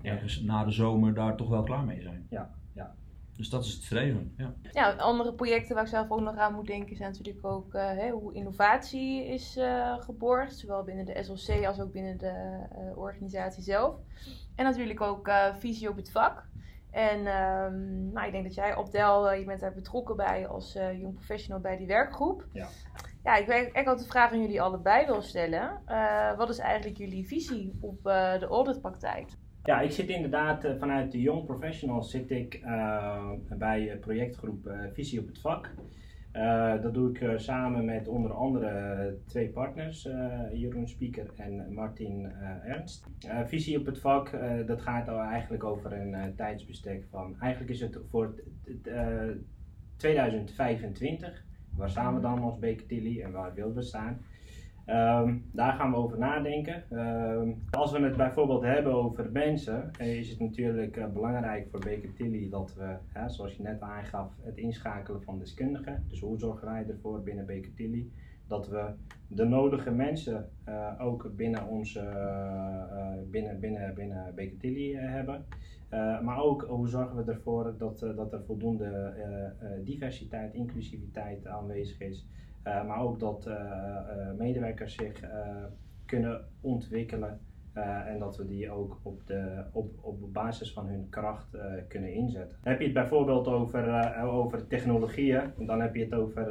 Ergens 0.01 0.41
na 0.41 0.63
de 0.63 0.71
zomer 0.71 1.13
daar 1.13 1.35
toch 1.35 1.49
wel 1.49 1.63
klaar 1.63 1.83
mee 1.83 2.01
zijn. 2.01 2.27
Ja, 2.29 2.49
ja. 2.73 2.95
Dus 3.35 3.49
dat 3.49 3.65
is 3.65 3.73
het 3.73 3.83
streven. 3.83 4.33
Ja. 4.37 4.53
Ja, 4.71 4.91
andere 4.91 5.33
projecten 5.33 5.75
waar 5.75 5.83
ik 5.83 5.89
zelf 5.89 6.09
ook 6.09 6.21
nog 6.21 6.37
aan 6.37 6.53
moet 6.53 6.67
denken 6.67 6.95
zijn 6.95 7.11
natuurlijk 7.11 7.45
ook 7.45 7.73
eh, 7.73 7.87
hè, 7.87 8.09
hoe 8.09 8.33
innovatie 8.33 9.25
is 9.25 9.57
eh, 9.57 9.95
geborgd. 9.99 10.57
Zowel 10.57 10.83
binnen 10.83 11.05
de 11.05 11.23
SLC 11.23 11.65
als 11.65 11.79
ook 11.79 11.91
binnen 11.91 12.17
de 12.17 12.27
eh, 12.71 12.97
organisatie 12.97 13.63
zelf. 13.63 13.95
En 14.55 14.65
natuurlijk 14.65 15.01
ook 15.01 15.27
eh, 15.27 15.55
visie 15.55 15.89
op 15.89 15.95
het 15.95 16.11
vak. 16.11 16.47
En 16.91 17.27
ehm, 17.27 18.11
nou, 18.11 18.25
ik 18.25 18.31
denk 18.31 18.43
dat 18.43 18.53
jij, 18.53 18.75
Abdel, 18.75 19.29
eh, 19.29 19.39
je 19.39 19.45
bent 19.45 19.59
daar 19.59 19.73
betrokken 19.73 20.15
bij 20.15 20.47
als 20.47 20.75
eh 20.75 20.99
jong 20.99 21.13
professional 21.13 21.59
bij 21.59 21.77
die 21.77 21.87
werkgroep. 21.87 22.45
Ja. 22.53 22.67
Ja, 23.23 23.35
ik 23.35 23.45
wil 23.45 23.55
eigenlijk 23.55 23.89
ook 23.89 23.97
de 23.97 24.05
vraag 24.05 24.31
aan 24.31 24.41
jullie 24.41 24.61
allebei 24.61 25.05
wil 25.05 25.21
stellen. 25.21 25.81
Eh, 25.85 26.37
wat 26.37 26.49
is 26.49 26.57
eigenlijk 26.57 26.97
jullie 26.97 27.27
visie 27.27 27.77
op 27.81 28.07
eh, 28.07 28.39
de 28.39 28.47
auditpraktijk? 28.47 29.29
Ja, 29.69 29.81
ik 29.81 29.91
zit 29.91 30.09
inderdaad 30.09 30.63
eh, 30.63 30.75
vanuit 30.79 31.11
de 31.11 31.21
Young 31.21 31.45
Professionals 31.45 32.11
zit 32.11 32.31
ik 32.31 32.53
eh, 32.53 33.31
bij 33.57 33.91
eh, 33.91 33.99
projectgroep 33.99 34.71
Visie 34.93 35.19
op 35.19 35.27
het 35.27 35.39
Vak. 35.39 35.69
Dat 36.81 36.93
doe 36.93 37.09
ik 37.09 37.39
samen 37.39 37.85
met 37.85 38.07
onder 38.07 38.31
andere 38.33 39.17
twee 39.25 39.49
partners, 39.49 40.07
Jeroen 40.53 40.87
Spieker 40.87 41.33
en 41.35 41.73
Martin 41.73 42.31
Ernst. 42.63 43.07
Visie 43.45 43.79
op 43.79 43.85
het 43.85 43.99
vak, 43.99 44.39
dat 44.65 44.81
gaat 44.81 45.09
al 45.09 45.19
eigenlijk 45.19 45.63
over 45.63 45.93
een 45.93 46.35
tijdsbestek 46.35 47.05
van, 47.09 47.35
eigenlijk 47.39 47.71
is 47.71 47.79
het 47.79 47.99
voor 48.09 48.25
het, 48.25 48.43
het, 48.63 48.87
eh, 48.87 49.29
2025. 49.95 51.43
Waar 51.75 51.89
staan 51.89 52.15
we 52.15 52.21
dan 52.21 52.39
als 52.39 52.59
Baker 52.59 52.85
Tilly 52.85 53.21
en 53.21 53.31
waar 53.31 53.53
willen 53.53 53.75
we 53.75 53.81
staan? 53.81 54.21
Ehm, 54.89 55.37
daar 55.51 55.73
gaan 55.73 55.91
we 55.91 55.97
over 55.97 56.17
nadenken. 56.17 56.83
Ehm, 56.89 57.51
als 57.71 57.91
we 57.91 57.99
het 57.99 58.17
bijvoorbeeld 58.17 58.63
hebben 58.63 58.93
over 58.93 59.31
mensen, 59.31 59.91
eh, 59.97 60.17
is 60.17 60.29
het 60.29 60.39
natuurlijk 60.39 60.97
eh, 60.97 61.07
belangrijk 61.07 61.67
voor 61.71 61.79
Baker 61.79 62.13
Tilly 62.13 62.49
dat 62.49 62.75
we, 62.77 62.95
hè, 63.07 63.29
zoals 63.29 63.55
je 63.55 63.63
net 63.63 63.81
aangaf, 63.81 64.31
het 64.41 64.57
inschakelen 64.57 65.23
van 65.23 65.39
deskundigen. 65.39 66.05
Dus 66.07 66.19
hoe 66.19 66.39
zorgen 66.39 66.67
wij 66.67 66.85
ervoor 66.87 67.23
binnen 67.23 67.45
Baker 67.45 67.73
Tilly 67.73 68.09
dat 68.47 68.67
we 68.67 68.85
de 69.27 69.45
nodige 69.45 69.91
mensen 69.91 70.49
uh, 70.69 70.91
ook 70.99 71.31
binnen 71.35 71.67
onze 71.67 71.99
binnen, 73.31 73.59
binnen, 73.59 73.93
binnen 73.93 74.33
Baker 74.35 75.11
hebben. 75.11 75.45
maar 76.23 76.41
ook 76.41 76.61
hoe 76.61 76.87
zorgen 76.87 77.15
we 77.25 77.31
ervoor 77.31 77.75
dat, 77.77 77.99
dat 77.99 78.33
er 78.33 78.43
voldoende 78.45 79.13
diversiteit, 79.83 80.53
inclusiviteit 80.53 81.47
aanwezig 81.47 81.99
is. 81.99 82.27
Eh, 82.63 82.87
maar 82.87 83.01
ook 83.01 83.19
dat 83.19 83.45
eh, 83.45 83.55
eh, 83.55 84.37
medewerkers 84.37 84.95
zich 84.95 85.23
kunnen 86.05 86.45
ontwikkelen. 86.61 87.39
en 88.07 88.19
dat 88.19 88.37
we 88.37 88.45
die 88.45 88.71
ook 88.71 88.99
op, 89.03 89.21
de, 89.25 89.63
op, 89.71 89.91
op 90.01 90.33
basis 90.33 90.73
van 90.73 90.87
hun 90.87 91.09
kracht 91.09 91.57
kunnen 91.87 92.13
inzetten. 92.13 92.57
Heb 92.61 92.79
je 92.79 92.85
het 92.85 92.93
bijvoorbeeld 92.93 93.47
over, 93.47 94.15
over 94.23 94.67
technologieën, 94.67 95.53
dan 95.57 95.81
heb 95.81 95.95
je 95.95 96.03
het 96.03 96.13
over 96.13 96.47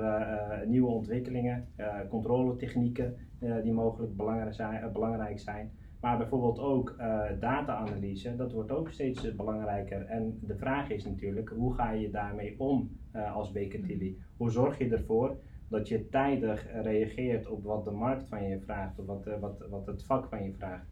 nieuwe 0.67 0.91
ontwikkelingen, 0.91 1.69
controletechnieken 2.09 3.17
die 3.63 3.73
mogelijk 3.73 4.17
belangrijk 4.17 4.55
zijn. 4.55 4.93
belangrijk 4.93 5.39
zijn. 5.39 5.71
Maar 6.01 6.19
bijvoorbeeld 6.19 6.59
ook 6.59 6.97
data-analyse, 7.41 8.37
dat 8.37 8.53
wordt 8.53 8.71
ook 8.71 8.91
steeds 8.91 9.35
belangrijker. 9.35 10.07
En 10.07 10.39
de 10.43 10.57
vraag 10.57 10.91
is 10.91 11.05
natuurlijk, 11.05 11.49
hoe 11.49 11.75
ga 11.75 11.91
je 11.91 12.11
daarmee 12.11 12.55
om 12.59 12.91
als 13.35 13.53
Baker 13.53 13.83
Tilly? 13.83 14.17
Hoe 14.37 14.51
zorg 14.51 14.79
je 14.79 14.89
ervoor 14.89 15.39
dat 15.69 15.89
je 15.89 16.09
tijdig 16.09 16.67
reageert 16.83 17.47
op 17.49 17.65
wat 17.65 17.85
de 17.85 17.91
markt 17.91 18.29
van 18.29 18.49
je 18.49 18.61
vraagt, 18.61 18.99
of 18.99 19.07
wat, 19.07 19.27
eh, 19.27 19.41
wat, 19.41 19.67
wat 19.71 19.87
het 19.87 20.05
vak 20.05 20.29
van 20.29 20.45
je 20.45 20.53
vraagt. 20.53 20.87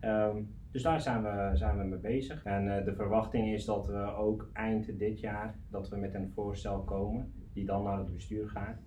Ehm, 0.00 0.42
dus 0.70 0.82
daar 0.82 1.00
zijn 1.00 1.22
we, 1.22 1.50
zijn 1.54 1.78
we 1.78 1.84
mee 1.84 1.98
bezig. 1.98 2.44
En 2.44 2.66
uh, 2.66 2.84
de 2.84 2.94
verwachting 2.94 3.52
is 3.52 3.64
dat 3.64 3.86
we 3.86 4.14
ook 4.16 4.50
eind 4.52 4.98
dit 4.98 5.20
jaar 5.20 5.58
dat 5.70 5.88
we 5.88 5.96
met 5.96 6.14
een 6.14 6.30
voorstel 6.30 6.82
komen 6.84 7.32
die 7.52 7.64
dan 7.64 7.82
naar 7.82 7.98
het 7.98 8.14
bestuur 8.14 8.48
gaat. 8.48 8.82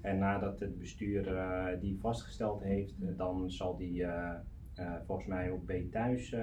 En 0.00 0.18
nadat 0.18 0.60
het 0.60 0.78
bestuur 0.78 1.32
uh, 1.32 1.66
die 1.80 1.98
vastgesteld 2.00 2.62
heeft, 2.62 2.94
dan 3.16 3.50
zal 3.50 3.76
die 3.76 4.06
volgens 5.06 5.28
mij 5.28 5.50
op 5.50 5.66
B 5.66 5.72
thuis 5.90 6.34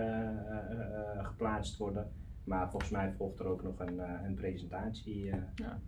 geplaatst 1.17 1.77
worden. 1.77 2.11
Maar 2.43 2.69
volgens 2.69 2.91
mij 2.91 3.13
volgt 3.13 3.39
er 3.39 3.45
ook 3.45 3.63
nog 3.63 3.79
een, 3.79 3.99
een 4.25 4.35
presentatie. 4.35 5.25
Ja. 5.55 5.81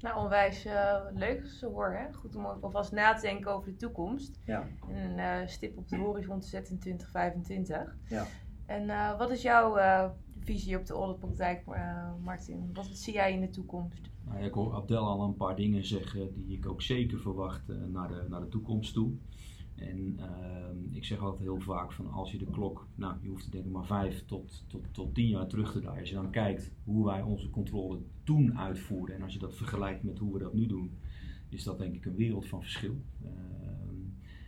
Nou, 0.00 0.24
onwijs 0.24 0.66
uh, 0.66 1.00
leuk 1.14 1.46
zo 1.46 1.70
hoor. 1.70 1.92
Hè? 1.92 2.12
Goed 2.12 2.36
om 2.36 2.44
alvast 2.44 2.92
na 2.92 3.14
te 3.14 3.22
denken 3.22 3.52
over 3.52 3.70
de 3.70 3.76
toekomst. 3.76 4.40
Ja. 4.44 4.68
En 4.88 4.96
een 4.96 5.42
uh, 5.42 5.48
stip 5.48 5.78
op 5.78 5.88
de 5.88 5.96
horizon 5.96 6.40
te 6.40 6.48
zetten 6.48 6.72
in 6.72 6.80
2025. 6.80 7.96
Ja. 8.08 8.26
En 8.66 8.82
uh, 8.84 9.18
wat 9.18 9.30
is 9.30 9.42
jouw 9.42 9.78
visie 10.38 10.78
op 10.78 10.86
de 10.86 10.94
auditpraktijk, 10.94 11.64
Martin? 12.24 12.70
Wat 12.72 12.86
zie 12.86 13.12
jij 13.12 13.32
in 13.32 13.40
de 13.40 13.50
toekomst? 13.50 14.10
Nou, 14.24 14.44
ik 14.44 14.52
hoor 14.52 14.74
Abdel 14.74 15.06
al 15.06 15.22
een 15.22 15.36
paar 15.36 15.56
dingen 15.56 15.86
zeggen 15.86 16.34
die 16.34 16.56
ik 16.56 16.68
ook 16.68 16.82
zeker 16.82 17.20
verwacht 17.20 17.68
naar, 17.92 18.08
de, 18.08 18.26
naar 18.28 18.40
de 18.40 18.48
toekomst 18.48 18.92
toe. 18.92 19.12
En 19.74 20.14
ehm, 20.18 20.76
ik 20.90 21.04
zeg 21.04 21.18
altijd 21.18 21.42
heel 21.42 21.60
vaak 21.60 21.92
van 21.92 22.10
als 22.10 22.32
je 22.32 22.38
de 22.38 22.50
klok, 22.50 22.88
nou 22.94 23.16
je 23.20 23.28
hoeft 23.28 23.52
denk 23.52 23.64
ik 23.64 23.70
maar 23.70 23.86
vijf 23.86 24.24
tot, 24.24 24.64
tot, 24.68 24.84
tot 24.92 25.14
tien 25.14 25.28
jaar 25.28 25.46
terug 25.46 25.72
te 25.72 25.80
draaien. 25.80 26.00
Als 26.00 26.08
je 26.08 26.14
dan 26.14 26.30
kijkt 26.30 26.72
hoe 26.84 27.04
wij 27.04 27.22
onze 27.22 27.50
controle 27.50 27.98
toen 28.22 28.58
uitvoerden 28.58 29.16
en 29.16 29.22
als 29.22 29.32
je 29.32 29.38
dat 29.38 29.56
vergelijkt 29.56 30.02
met 30.02 30.18
hoe 30.18 30.32
we 30.32 30.38
dat 30.38 30.54
nu 30.54 30.66
doen, 30.66 30.98
is 31.48 31.62
dat 31.62 31.78
denk 31.78 31.94
ik 31.94 32.04
een 32.04 32.16
wereld 32.16 32.46
van 32.46 32.62
verschil. 32.62 33.02
Ehm, 33.22 33.94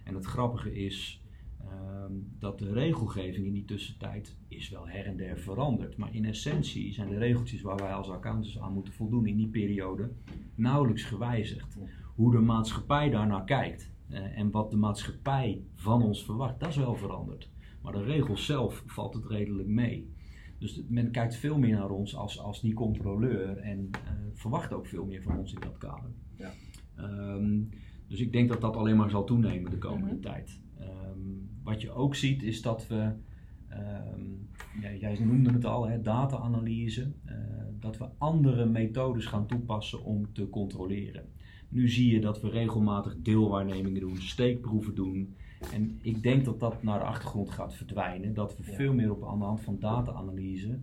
en 0.05 0.15
het 0.15 0.25
grappige 0.25 0.75
is 0.75 1.25
ehm, 1.61 2.13
dat 2.39 2.59
de 2.59 2.73
regelgeving 2.73 3.47
in 3.47 3.53
die 3.53 3.65
tussentijd 3.65 4.37
is 4.49 4.69
wel 4.69 4.89
her 4.89 5.07
en 5.07 5.17
der 5.17 5.39
veranderd. 5.39 5.97
Maar 5.97 6.15
in 6.15 6.25
essentie 6.25 6.93
zijn 6.93 7.09
de 7.09 7.19
regeltjes 7.19 7.63
waar 7.63 7.77
wij 7.77 7.93
als 7.93 8.09
accountants 8.09 8.59
aan 8.59 8.73
moeten 8.73 8.93
voldoen 8.93 9.27
in 9.27 9.37
die 9.37 9.49
periode 9.49 10.13
nauwelijks 10.55 11.03
gewijzigd. 11.03 11.77
Hoe 12.15 12.31
de 12.31 12.41
maatschappij 12.41 13.11
daarnaar 13.11 13.45
kijkt 13.45 13.95
uh, 14.11 14.39
en 14.39 14.51
wat 14.51 14.71
de 14.71 14.77
maatschappij 14.77 15.63
van 15.75 16.03
ons 16.03 16.25
verwacht, 16.25 16.61
dat 16.61 16.69
is 16.69 16.77
wel 16.77 16.95
veranderd. 16.95 17.51
Maar 17.83 17.93
de 17.93 18.03
regels 18.03 18.47
zelf 18.47 18.83
valt 18.87 19.15
het 19.15 19.27
redelijk 19.27 19.69
mee. 19.69 20.15
Dus 20.59 20.83
men 20.89 21.11
kijkt 21.11 21.37
veel 21.37 21.59
meer 21.59 21.77
naar 21.77 21.91
ons 21.91 22.17
als, 22.17 22.41
als 22.41 22.61
die 22.61 22.75
controleur 22.75 23.57
en 23.57 23.79
uh, 23.79 24.11
verwacht 24.33 24.73
ook 24.73 24.87
veel 24.87 25.05
meer 25.05 25.23
van 25.23 25.39
ons 25.39 25.53
in 25.53 25.61
dat 25.61 25.79
kader. 25.79 26.11
Ja. 26.37 26.53
Um, 26.99 27.71
dus 28.09 28.21
ik 28.21 28.33
denk 28.33 28.49
dat 28.49 28.61
dat 28.61 28.77
alleen 28.77 28.97
maar 28.97 29.11
zal 29.11 29.25
toenemen 29.25 29.71
de 29.71 29.79
komende 29.79 30.05
mm 30.05 30.13
-hmm. 30.13 30.21
tijd. 30.21 30.61
Um, 30.81 31.49
wat 31.63 31.81
je 31.81 31.91
ook 31.91 32.15
ziet 32.15 32.43
is 32.43 32.63
dat 32.63 32.87
we, 32.87 33.13
um, 33.71 34.49
ja, 34.81 34.93
jij 34.93 35.19
noemde 35.21 35.53
het 35.53 35.65
al, 35.65 36.03
data-analyse, 36.03 37.13
uh, 37.27 37.33
dat 37.81 37.99
we 37.99 38.09
andere 38.19 38.67
methodes 38.67 39.27
gaan 39.27 39.47
toepassen 39.47 40.05
om 40.05 40.33
te 40.33 40.49
controleren. 40.49 41.25
Nu 41.69 41.89
zie 41.89 42.13
je 42.13 42.21
dat 42.21 42.41
we 42.41 42.49
regelmatig 42.49 43.17
deelwaarnemingen 43.23 44.01
doen, 44.01 44.17
steekproeven 44.17 44.95
doen. 44.95 45.35
En 45.73 45.99
ik 46.03 46.23
denk 46.23 46.45
dat 46.45 46.61
dat 46.61 46.83
naar 46.83 46.99
de 46.99 47.05
achtergrond 47.05 47.51
gaat 47.51 47.75
verdwijnen. 47.75 48.35
Dat 48.35 48.57
we 48.57 48.63
veel 48.63 48.95
meer 48.95 49.11
op 49.11 49.25
aan 49.25 49.39
de 49.39 49.45
hand 49.45 49.61
van 49.61 49.79
data-analyse 49.79 50.79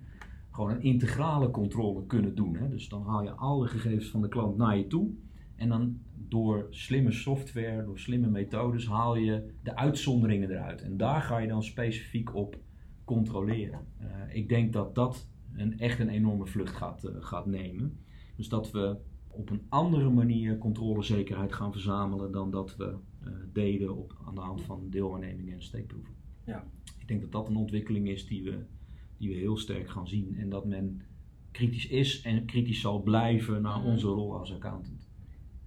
gewoon 0.54 0.70
een 0.72 0.82
integrale 0.82 1.52
controle 1.52 2.06
kunnen 2.06 2.36
doen. 2.36 2.56
Hè. 2.56 2.70
Dus 2.70 2.90
dan 2.90 3.04
haal 3.06 3.24
je 3.24 3.32
alle 3.32 3.68
gegevens 3.68 4.10
van 4.10 4.22
de 4.22 4.28
klant 4.28 4.58
naar 4.58 4.78
je 4.78 4.88
toe. 4.88 5.10
En 5.56 5.70
dan 5.70 6.00
door 6.28 6.68
slimme 6.70 7.12
software, 7.12 7.84
door 7.84 8.00
slimme 8.00 8.28
methodes, 8.28 8.88
haal 8.88 9.16
je 9.16 9.52
de 9.64 9.76
uitzonderingen 9.76 10.52
eruit. 10.52 10.82
En 10.82 10.98
daar 10.98 11.22
ga 11.22 11.38
je 11.38 11.48
dan 11.48 11.64
specifiek 11.64 12.36
op 12.36 12.58
controleren. 13.06 13.80
Uh, 14.02 14.36
ik 14.36 14.50
denk 14.50 14.74
dat 14.74 14.96
dat 14.96 15.28
een, 15.54 15.80
echt 15.80 16.00
een 16.00 16.10
enorme 16.10 16.46
vlucht 16.46 16.76
gaat, 16.76 17.04
uh, 17.06 17.12
gaat 17.20 17.46
nemen. 17.46 17.98
Dus 18.36 18.50
dat 18.50 18.72
we 18.72 18.98
op 19.34 19.50
een 19.50 19.66
andere 19.70 20.10
manier 20.10 20.58
controlezekerheid 20.58 21.54
gaan 21.54 21.72
verzamelen 21.72 22.32
dan 22.32 22.52
dat 22.52 22.76
we 22.76 22.96
uh, 23.24 23.30
deden 23.54 23.98
op, 23.98 24.18
aan 24.26 24.36
de 24.36 24.42
hand 24.42 24.62
van 24.62 24.90
deelwaarnemingen 24.90 25.54
en 25.54 25.64
steekproeven. 25.64 26.14
Ja. 26.44 26.64
Ik 27.00 27.08
denk 27.08 27.22
dat 27.22 27.32
dat 27.32 27.48
een 27.48 27.56
ontwikkeling 27.56 28.08
is 28.08 28.28
die 28.28 28.44
we, 28.44 28.66
die 29.18 29.30
we 29.30 29.36
heel 29.36 29.58
sterk 29.58 29.90
gaan 29.90 30.08
zien 30.08 30.36
en 30.38 30.50
dat 30.50 30.66
men 30.66 31.02
kritisch 31.52 31.88
is 31.88 32.22
en 32.22 32.46
kritisch 32.46 32.82
zal 32.82 33.02
blijven 33.02 33.62
naar 33.62 33.80
mhm. 33.80 33.88
onze 33.88 34.08
rol 34.08 34.38
als 34.38 34.54
accountant. 34.54 35.12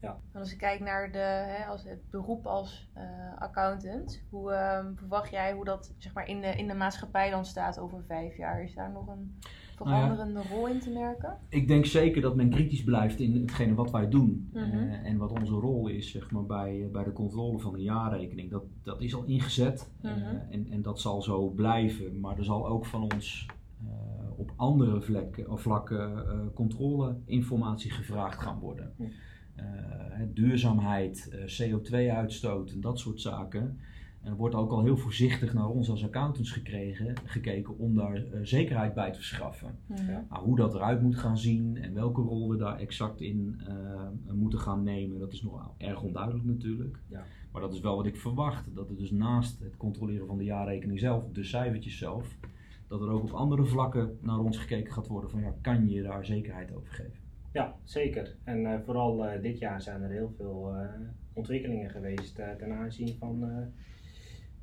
Ja. 0.00 0.20
Als 0.32 0.52
ik 0.52 0.58
kijk 0.58 0.80
naar 0.80 1.12
de, 1.12 1.18
hè, 1.18 1.64
als 1.64 1.84
het 1.84 2.10
beroep 2.10 2.46
als 2.46 2.90
uh, 2.96 3.02
accountant, 3.38 4.22
hoe 4.30 4.50
uh, 4.50 4.86
verwacht 4.94 5.30
jij 5.30 5.52
hoe 5.52 5.64
dat 5.64 5.94
zeg 5.98 6.12
maar, 6.12 6.28
in, 6.28 6.40
de, 6.40 6.56
in 6.56 6.66
de 6.66 6.74
maatschappij 6.74 7.30
dan 7.30 7.44
staat 7.44 7.78
over 7.78 8.04
vijf 8.04 8.36
jaar? 8.36 8.62
Is 8.62 8.74
daar 8.74 8.90
nog 8.90 9.06
een 9.06 9.38
veranderende 9.76 10.32
nou 10.32 10.46
rol 10.48 10.68
in 10.68 10.80
te 10.80 10.90
merken? 10.90 11.38
Ik 11.48 11.68
denk 11.68 11.86
zeker 11.86 12.22
dat 12.22 12.36
men 12.36 12.50
kritisch 12.50 12.84
blijft 12.84 13.20
in 13.20 13.34
hetgene 13.34 13.74
wat 13.74 13.90
wij 13.90 14.08
doen. 14.08 14.50
Mm 14.52 14.62
-hmm. 14.62 14.78
uh, 14.78 15.06
en 15.06 15.16
wat 15.16 15.30
onze 15.30 15.52
rol 15.52 15.88
is 15.88 16.10
zeg 16.10 16.30
maar, 16.30 16.46
bij, 16.46 16.82
eh, 16.82 16.90
bij 16.90 17.04
de 17.04 17.12
controle 17.12 17.58
van 17.58 17.72
de 17.72 17.82
jaarrekening. 17.82 18.50
Dat, 18.50 18.64
dat 18.82 19.00
is 19.00 19.14
al 19.14 19.24
ingezet 19.24 19.90
mm 20.02 20.10
-hmm. 20.10 20.40
en, 20.50 20.66
en 20.70 20.82
dat 20.82 21.00
zal 21.00 21.22
zo 21.22 21.48
blijven. 21.48 22.20
Maar 22.20 22.38
er 22.38 22.44
zal 22.44 22.68
ook 22.68 22.86
van 22.86 23.02
ons 23.02 23.46
op 24.36 24.52
andere 24.56 25.00
vlekken, 25.00 25.50
of 25.50 25.60
vlakken 25.60 26.24
controleinformatie 26.54 27.90
gevraagd 27.90 28.42
gaan 28.42 28.58
worden. 28.58 28.92
Mm 28.96 29.08
duurzaamheid, 30.32 31.30
CO2-uitstoot 31.30 32.70
en 32.70 32.80
dat 32.80 32.98
soort 32.98 33.20
zaken. 33.20 33.78
En 34.26 34.32
er 34.32 34.38
wordt 34.38 34.54
ook 34.54 34.70
al 34.70 34.82
heel 34.82 34.96
voorzichtig 34.96 35.54
naar 35.54 35.68
ons 35.68 35.90
als 35.90 36.04
accountants 36.04 36.52
gekregen, 36.52 37.14
gekeken 37.24 37.78
om 37.78 37.94
daar 37.94 38.16
uh, 38.16 38.40
zekerheid 38.42 38.94
bij 38.94 39.10
te 39.10 39.16
verschaffen. 39.16 39.78
Ja. 39.86 40.26
Nou, 40.30 40.44
hoe 40.44 40.56
dat 40.56 40.74
eruit 40.74 41.02
moet 41.02 41.16
gaan 41.16 41.38
zien 41.38 41.76
en 41.76 41.94
welke 41.94 42.20
rol 42.20 42.48
we 42.48 42.56
daar 42.56 42.78
exact 42.78 43.20
in 43.20 43.60
uh, 43.68 44.34
moeten 44.34 44.58
gaan 44.58 44.82
nemen, 44.82 45.18
dat 45.18 45.32
is 45.32 45.42
nog 45.42 45.70
erg 45.78 46.02
onduidelijk 46.02 46.44
natuurlijk. 46.44 46.98
Ja. 47.08 47.24
Maar 47.52 47.60
dat 47.60 47.72
is 47.72 47.80
wel 47.80 47.96
wat 47.96 48.06
ik 48.06 48.16
verwacht. 48.16 48.74
Dat 48.74 48.88
er 48.88 48.96
dus 48.96 49.10
naast 49.10 49.60
het 49.60 49.76
controleren 49.76 50.26
van 50.26 50.38
de 50.38 50.44
jaarrekening 50.44 50.98
zelf, 50.98 51.24
de 51.32 51.44
cijfertjes 51.44 51.98
zelf, 51.98 52.38
dat 52.88 53.00
er 53.00 53.10
ook 53.10 53.22
op 53.22 53.32
andere 53.32 53.64
vlakken 53.64 54.18
naar 54.20 54.38
ons 54.38 54.58
gekeken 54.58 54.92
gaat 54.92 55.06
worden 55.06 55.30
van 55.30 55.40
ja, 55.40 55.54
kan 55.60 55.88
je 55.88 56.02
daar 56.02 56.24
zekerheid 56.24 56.74
over 56.74 56.92
geven? 56.92 57.24
Ja, 57.52 57.76
zeker. 57.84 58.36
En 58.44 58.60
uh, 58.60 58.74
vooral 58.84 59.40
dit 59.42 59.58
jaar 59.58 59.82
zijn 59.82 60.02
er 60.02 60.10
heel 60.10 60.32
veel 60.36 60.74
ontwikkelingen 61.32 61.90
geweest 61.90 62.34
ten 62.34 62.72
aanzien 62.72 63.16
van 63.18 63.44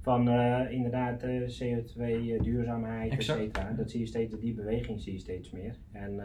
van 0.04 0.28
uh, 0.28 0.72
inderdaad 0.72 1.24
uh, 1.24 1.42
CO2, 1.42 1.98
uh, 1.98 2.42
duurzaamheid, 2.42 3.12
etc. 3.12 3.78
Dat 3.78 3.92
zie 3.92 4.00
je 4.00 4.06
steeds, 4.06 4.40
die 4.40 4.54
beweging 4.54 5.02
zie 5.02 5.14
je 5.14 5.20
steeds 5.20 5.52
meer. 5.52 5.76
En 5.92 6.22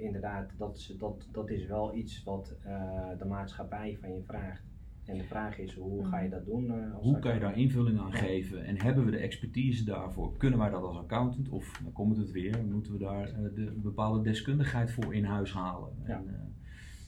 inderdaad, 0.00 0.50
dat 0.58 0.76
is, 0.76 0.94
dat, 0.98 1.28
dat 1.32 1.50
is 1.50 1.66
wel 1.66 1.94
iets 1.94 2.22
wat 2.24 2.54
de 3.18 3.24
maatschappij 3.24 3.98
van 4.00 4.14
je 4.14 4.22
vraagt. 4.22 4.62
En 5.04 5.18
de 5.18 5.24
vraag 5.24 5.58
is, 5.58 5.74
hoe 5.74 6.06
ga 6.06 6.20
je 6.20 6.28
dat 6.28 6.44
doen? 6.44 6.92
hoe 6.92 7.18
kan 7.18 7.34
je 7.34 7.40
daar 7.40 7.58
invulling 7.58 8.00
aan 8.00 8.12
geven? 8.12 8.64
En 8.64 8.80
hebben 8.80 9.04
we 9.04 9.10
de 9.10 9.16
expertise 9.16 9.84
daarvoor? 9.84 10.36
Kunnen 10.36 10.58
wij 10.58 10.70
dat 10.70 10.82
als 10.82 10.96
accountant? 10.96 11.48
Of, 11.48 11.80
dan 11.82 11.92
komt 11.92 12.16
het 12.16 12.30
weer, 12.30 12.58
moeten 12.70 12.92
we 12.92 12.98
daar 12.98 13.26
de 13.54 13.72
bepaalde 13.82 14.22
deskundigheid 14.22 14.90
voor 14.90 15.14
in 15.14 15.24
huis 15.24 15.52
halen? 15.52 15.88
Ja. 16.06 16.16
En, 16.16 16.54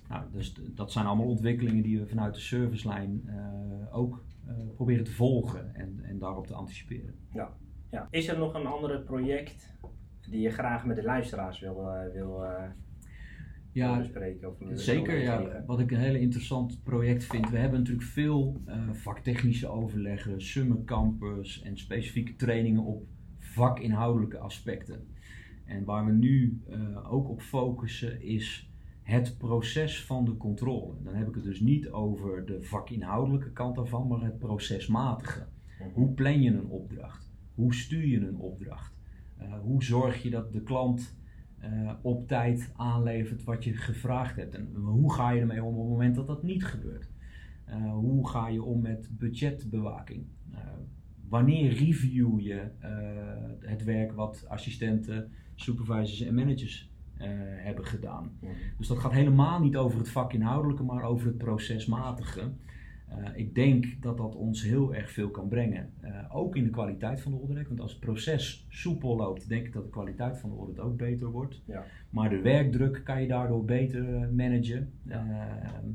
Nou, 0.09 0.23
dus 0.33 0.55
dat 0.75 0.93
zijn 0.93 1.07
allemaal 1.07 1.27
ontwikkelingen 1.27 1.83
die 1.83 1.99
we 1.99 2.07
vanuit 2.07 2.35
de 2.35 2.41
servicelijn 2.41 3.23
eh, 3.27 3.97
ook 3.97 4.15
eh, 4.15 4.34
proberen 4.75 5.05
te 5.05 5.13
volgen 5.13 5.75
en, 5.75 6.01
en 6.03 6.19
daarop 6.19 6.47
te 6.47 6.55
anticiperen. 6.55 7.15
Ja. 7.33 7.57
Is 8.11 8.29
er 8.29 8.39
nog 8.39 8.55
een 8.55 8.67
andere 8.67 9.01
project 9.01 9.77
die 10.29 10.41
je 10.41 10.51
graag 10.51 10.85
met 10.85 10.97
de 10.97 11.03
luisteraars 11.03 11.61
wil, 11.61 11.91
eh, 11.91 12.13
wil, 12.13 12.45
eh, 12.45 12.65
Ja, 13.73 13.99
bespreken? 13.99 14.49
Of 14.49 14.57
Zeker, 14.73 15.19
ja. 15.19 15.65
Wat 15.67 15.81
ik 15.81 15.91
een 15.91 15.99
heel 15.99 16.15
interessant 16.15 16.83
project 16.83 17.25
vind. 17.25 17.51
We 17.51 17.59
hebben 17.59 17.79
natuurlijk 17.79 18.07
veel 18.07 18.61
eh, 18.67 18.91
vaktechnische 18.93 19.69
overleggen, 19.69 20.43
summercampus 20.43 21.63
en 21.63 21.79
specifieke 21.79 22.37
trainingen 22.37 22.85
op 22.85 23.07
vakinhoudelijke 23.39 24.39
aspecten. 24.39 25.07
En 25.65 25.85
waar 25.85 26.05
we 26.05 26.13
nu 26.13 26.63
eh, 26.69 27.13
ook 27.13 27.29
op 27.29 27.41
focussen 27.41 28.23
is 28.23 28.71
het 29.05 29.39
proces 29.39 30.05
van 30.05 30.25
de 30.25 30.37
controle. 30.37 30.95
Dan 31.03 31.15
heb 31.15 31.29
ik 31.29 31.35
het 31.35 31.45
dus 31.45 31.61
niet 31.61 31.91
over 31.91 32.47
de 32.47 32.63
vakinhoudelijke 32.63 33.53
kant 33.53 33.77
daarvan, 33.77 34.09
maar 34.09 34.21
het 34.21 34.39
procesmatige. 34.39 35.47
Mhm. 35.79 35.89
Hoe 35.93 36.13
plan 36.13 36.43
je 36.43 36.51
een 36.51 36.69
opdracht? 36.69 37.33
Hoe 37.55 37.75
stuur 37.75 38.07
je 38.07 38.27
een 38.27 38.39
opdracht? 38.39 38.95
Eh, 39.37 39.59
hoe 39.61 39.85
zorg 39.85 40.23
je 40.23 40.31
dat 40.31 40.53
de 40.53 40.63
klant 40.63 41.17
eh, 41.59 41.93
op 42.03 42.29
tijd 42.29 42.73
aanlevert 42.77 43.45
wat 43.45 43.65
je 43.65 43.75
gevraagd 43.77 44.37
hebt? 44.37 44.55
En 44.55 44.75
hoe 44.75 45.13
ga 45.13 45.31
je 45.31 45.41
ermee 45.41 45.63
om 45.63 45.75
op 45.75 45.81
het 45.81 45.91
moment 45.91 46.15
dat 46.15 46.27
dat 46.27 46.43
niet 46.43 46.65
gebeurt? 46.65 47.11
Eh, 47.65 47.93
hoe 47.93 48.29
ga 48.29 48.49
je 48.49 48.63
om 48.63 48.81
met 48.81 49.09
budgetbewaking? 49.11 50.27
Wanneer 51.29 51.73
review 51.73 52.41
je 52.41 52.71
het 53.61 53.85
werk 53.85 54.13
wat 54.13 54.45
assistenten, 54.49 55.31
supervisors 55.55 56.21
en 56.21 56.35
managers 56.35 56.94
eh, 57.17 57.29
hebben 57.57 57.85
gedaan? 57.85 58.33
Dus 58.79 58.89
dat 58.89 58.99
gaat 58.99 59.13
helemaal 59.13 59.61
niet 59.61 59.77
over 59.77 59.99
het 59.99 60.09
vakinhoudelijke, 60.09 60.83
maar 60.83 61.03
over 61.03 61.27
het 61.27 61.39
procesmatige. 61.39 62.51
Eh, 63.09 63.29
ik 63.35 63.55
denk 63.55 63.87
dat 64.01 64.17
dat 64.17 64.35
ons 64.35 64.63
heel 64.63 64.95
erg 64.95 65.11
veel 65.11 65.31
kan 65.31 65.49
brengen. 65.49 65.91
Eh, 66.01 66.37
ook 66.37 66.57
in 66.57 66.65
de 66.65 66.71
kwaliteit 66.71 67.21
van 67.21 67.33
de 67.33 67.39
audit. 67.39 67.69
Want 67.69 67.81
als 67.81 67.91
het 67.91 68.01
proces 68.01 68.67
soepel 68.69 69.17
loopt, 69.17 69.49
denk 69.49 69.67
ik 69.67 69.73
dat 69.73 69.85
de 69.85 69.91
kwaliteit 69.91 70.39
van 70.39 70.51
de 70.51 70.57
audit 70.57 70.79
ook 70.79 70.97
beter 70.97 71.31
wordt. 71.31 71.63
Ja. 71.65 71.85
Maar 72.11 72.31
de 72.31 72.41
werkdruk 72.41 73.01
kan 73.05 73.23
je 73.23 73.29
daardoor 73.29 73.65
beter 73.65 74.05
managen. 74.33 74.93
Ja. 75.03 75.27
Ehm, 75.63 75.89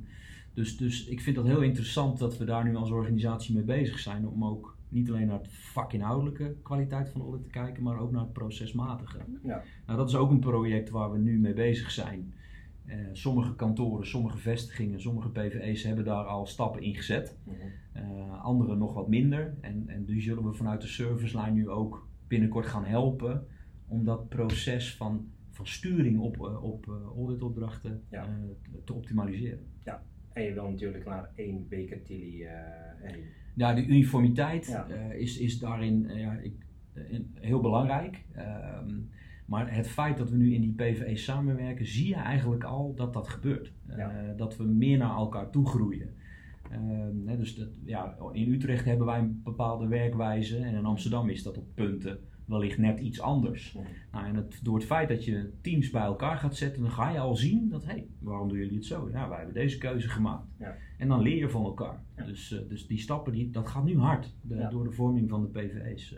dus, 0.53 0.77
dus 0.77 1.05
ik 1.05 1.21
vind 1.21 1.35
dat 1.35 1.45
heel 1.45 1.61
interessant 1.61 2.19
dat 2.19 2.37
we 2.37 2.45
daar 2.45 2.63
nu 2.63 2.75
als 2.75 2.91
organisatie 2.91 3.55
mee 3.55 3.63
bezig 3.63 3.99
zijn. 3.99 4.27
Om 4.27 4.45
ook 4.45 4.77
niet 4.89 5.09
alleen 5.09 5.27
naar 5.27 5.37
het 5.37 5.47
vakinhoudelijke 5.51 6.55
kwaliteit 6.61 7.09
van 7.09 7.21
de 7.21 7.27
audit 7.27 7.43
te 7.43 7.49
kijken, 7.51 7.83
maar 7.83 7.99
ook 7.99 8.11
naar 8.11 8.21
het 8.21 8.33
procesmatige. 8.33 9.17
Ja. 9.43 9.63
Nou, 9.85 9.97
dat 9.97 10.09
is 10.09 10.15
ook 10.15 10.31
een 10.31 10.39
project 10.39 10.89
waar 10.89 11.11
we 11.11 11.17
nu 11.17 11.39
mee 11.39 11.53
bezig 11.53 11.91
zijn. 11.91 12.33
Eh, 12.85 12.97
sommige 13.11 13.55
kantoren, 13.55 14.07
sommige 14.07 14.37
vestigingen, 14.37 15.01
sommige 15.01 15.29
PVE's 15.29 15.83
hebben 15.83 16.05
daar 16.05 16.23
al 16.25 16.45
stappen 16.45 16.81
in 16.81 16.95
gezet. 16.95 17.37
Mhm. 17.43 17.55
Eh, 17.93 18.43
andere 18.43 18.75
nog 18.75 18.93
wat 18.93 19.07
minder. 19.07 19.57
En, 19.61 19.83
en 19.87 20.05
die 20.05 20.21
zullen 20.21 20.43
we 20.43 20.53
vanuit 20.53 20.81
de 20.81 20.87
servicelijn 20.87 21.53
nu 21.53 21.69
ook 21.69 22.07
binnenkort 22.27 22.65
gaan 22.65 22.85
helpen 22.85 23.47
om 23.87 24.03
dat 24.03 24.29
proces 24.29 24.95
van, 24.95 25.27
van 25.49 25.67
sturing 25.67 26.19
op, 26.19 26.35
eh, 26.45 26.63
op 26.63 26.87
auditopdrachten 27.15 28.03
Ja. 28.09 28.23
te- 28.63 28.83
te 28.83 28.93
optimaliseren. 28.93 29.65
En 30.33 30.43
je 30.43 30.53
wil 30.53 30.69
natuurlijk 30.69 31.05
naar 31.05 31.29
één 31.35 31.67
beker 31.67 32.01
Tilly 32.03 32.43
eh, 32.43 32.53
heen. 33.01 33.23
Ja, 33.59 33.73
de 33.73 33.85
uniformiteit 33.85 34.65
Ja. 34.67 34.87
eh, 34.87 35.19
is, 35.19 35.37
is 35.37 35.59
daarin 35.59 36.09
eh, 36.09 36.19
ja, 36.19 36.31
ik, 36.33 36.53
eh, 36.93 37.11
in- 37.11 37.31
heel 37.33 37.61
belangrijk. 37.61 38.25
Ehm, 38.35 38.95
maar 39.45 39.75
het 39.75 39.87
feit 39.87 40.17
dat 40.17 40.29
we 40.29 40.37
nu 40.37 40.53
in 40.53 40.61
die 40.61 40.73
PVE 40.73 41.15
samenwerken, 41.15 41.85
zie 41.85 42.07
je 42.07 42.15
eigenlijk 42.15 42.63
al 42.63 42.93
dat 42.95 43.13
dat 43.13 43.27
gebeurt. 43.27 43.73
Dat 44.37 44.57
we 44.57 44.63
meer 44.63 44.97
naar 44.97 45.15
elkaar 45.15 45.49
toe 45.49 45.65
groeien. 45.67 46.09
Ehm, 46.71 47.37
dus 47.37 47.55
dat, 47.55 47.67
ja, 47.85 48.15
in 48.31 48.51
Utrecht 48.53 48.85
hebben 48.85 49.05
wij 49.05 49.19
een 49.19 49.41
bepaalde 49.43 49.87
werkwijze 49.87 50.57
en 50.57 50.75
in 50.75 50.85
Amsterdam 50.85 51.29
is 51.29 51.43
dat 51.43 51.57
op 51.57 51.65
punten 51.75 52.19
wellicht 52.49 52.77
net 52.77 52.99
iets 52.99 53.21
anders. 53.21 53.75
Nou, 54.11 54.25
en 54.25 54.35
het, 54.35 54.59
door 54.63 54.75
het 54.75 54.85
feit 54.85 55.09
dat 55.09 55.25
je 55.25 55.51
teams 55.61 55.89
bij 55.89 56.01
elkaar 56.01 56.37
gaat 56.37 56.55
zetten, 56.55 56.81
dan 56.81 56.91
ga 56.91 57.09
je 57.11 57.19
al 57.19 57.35
zien 57.35 57.69
dat, 57.69 57.85
hé, 57.85 57.91
hey, 57.91 58.07
waarom 58.19 58.47
doen 58.49 58.57
jullie 58.57 58.75
het 58.75 58.85
zo? 58.85 59.09
Ja, 59.11 59.27
wij 59.27 59.37
hebben 59.37 59.55
deze 59.55 59.77
keuze 59.77 60.09
gemaakt. 60.09 60.47
Ja. 60.59 60.75
En 60.97 61.07
dan 61.07 61.21
leer 61.21 61.37
je 61.37 61.49
van 61.49 61.63
elkaar. 61.63 62.03
Ja. 62.17 62.25
Dus, 62.25 62.51
eh, 62.51 62.69
dus 62.69 62.87
die 62.87 62.97
stappen, 62.99 63.31
die, 63.33 63.49
dat 63.49 63.67
gaat 63.67 63.83
nu 63.85 63.97
hard 63.97 64.33
de- 64.41 64.67
door 64.71 64.83
de 64.83 64.91
vorming 64.91 65.29
van 65.29 65.41
de 65.41 65.47
PVE's. 65.47 66.15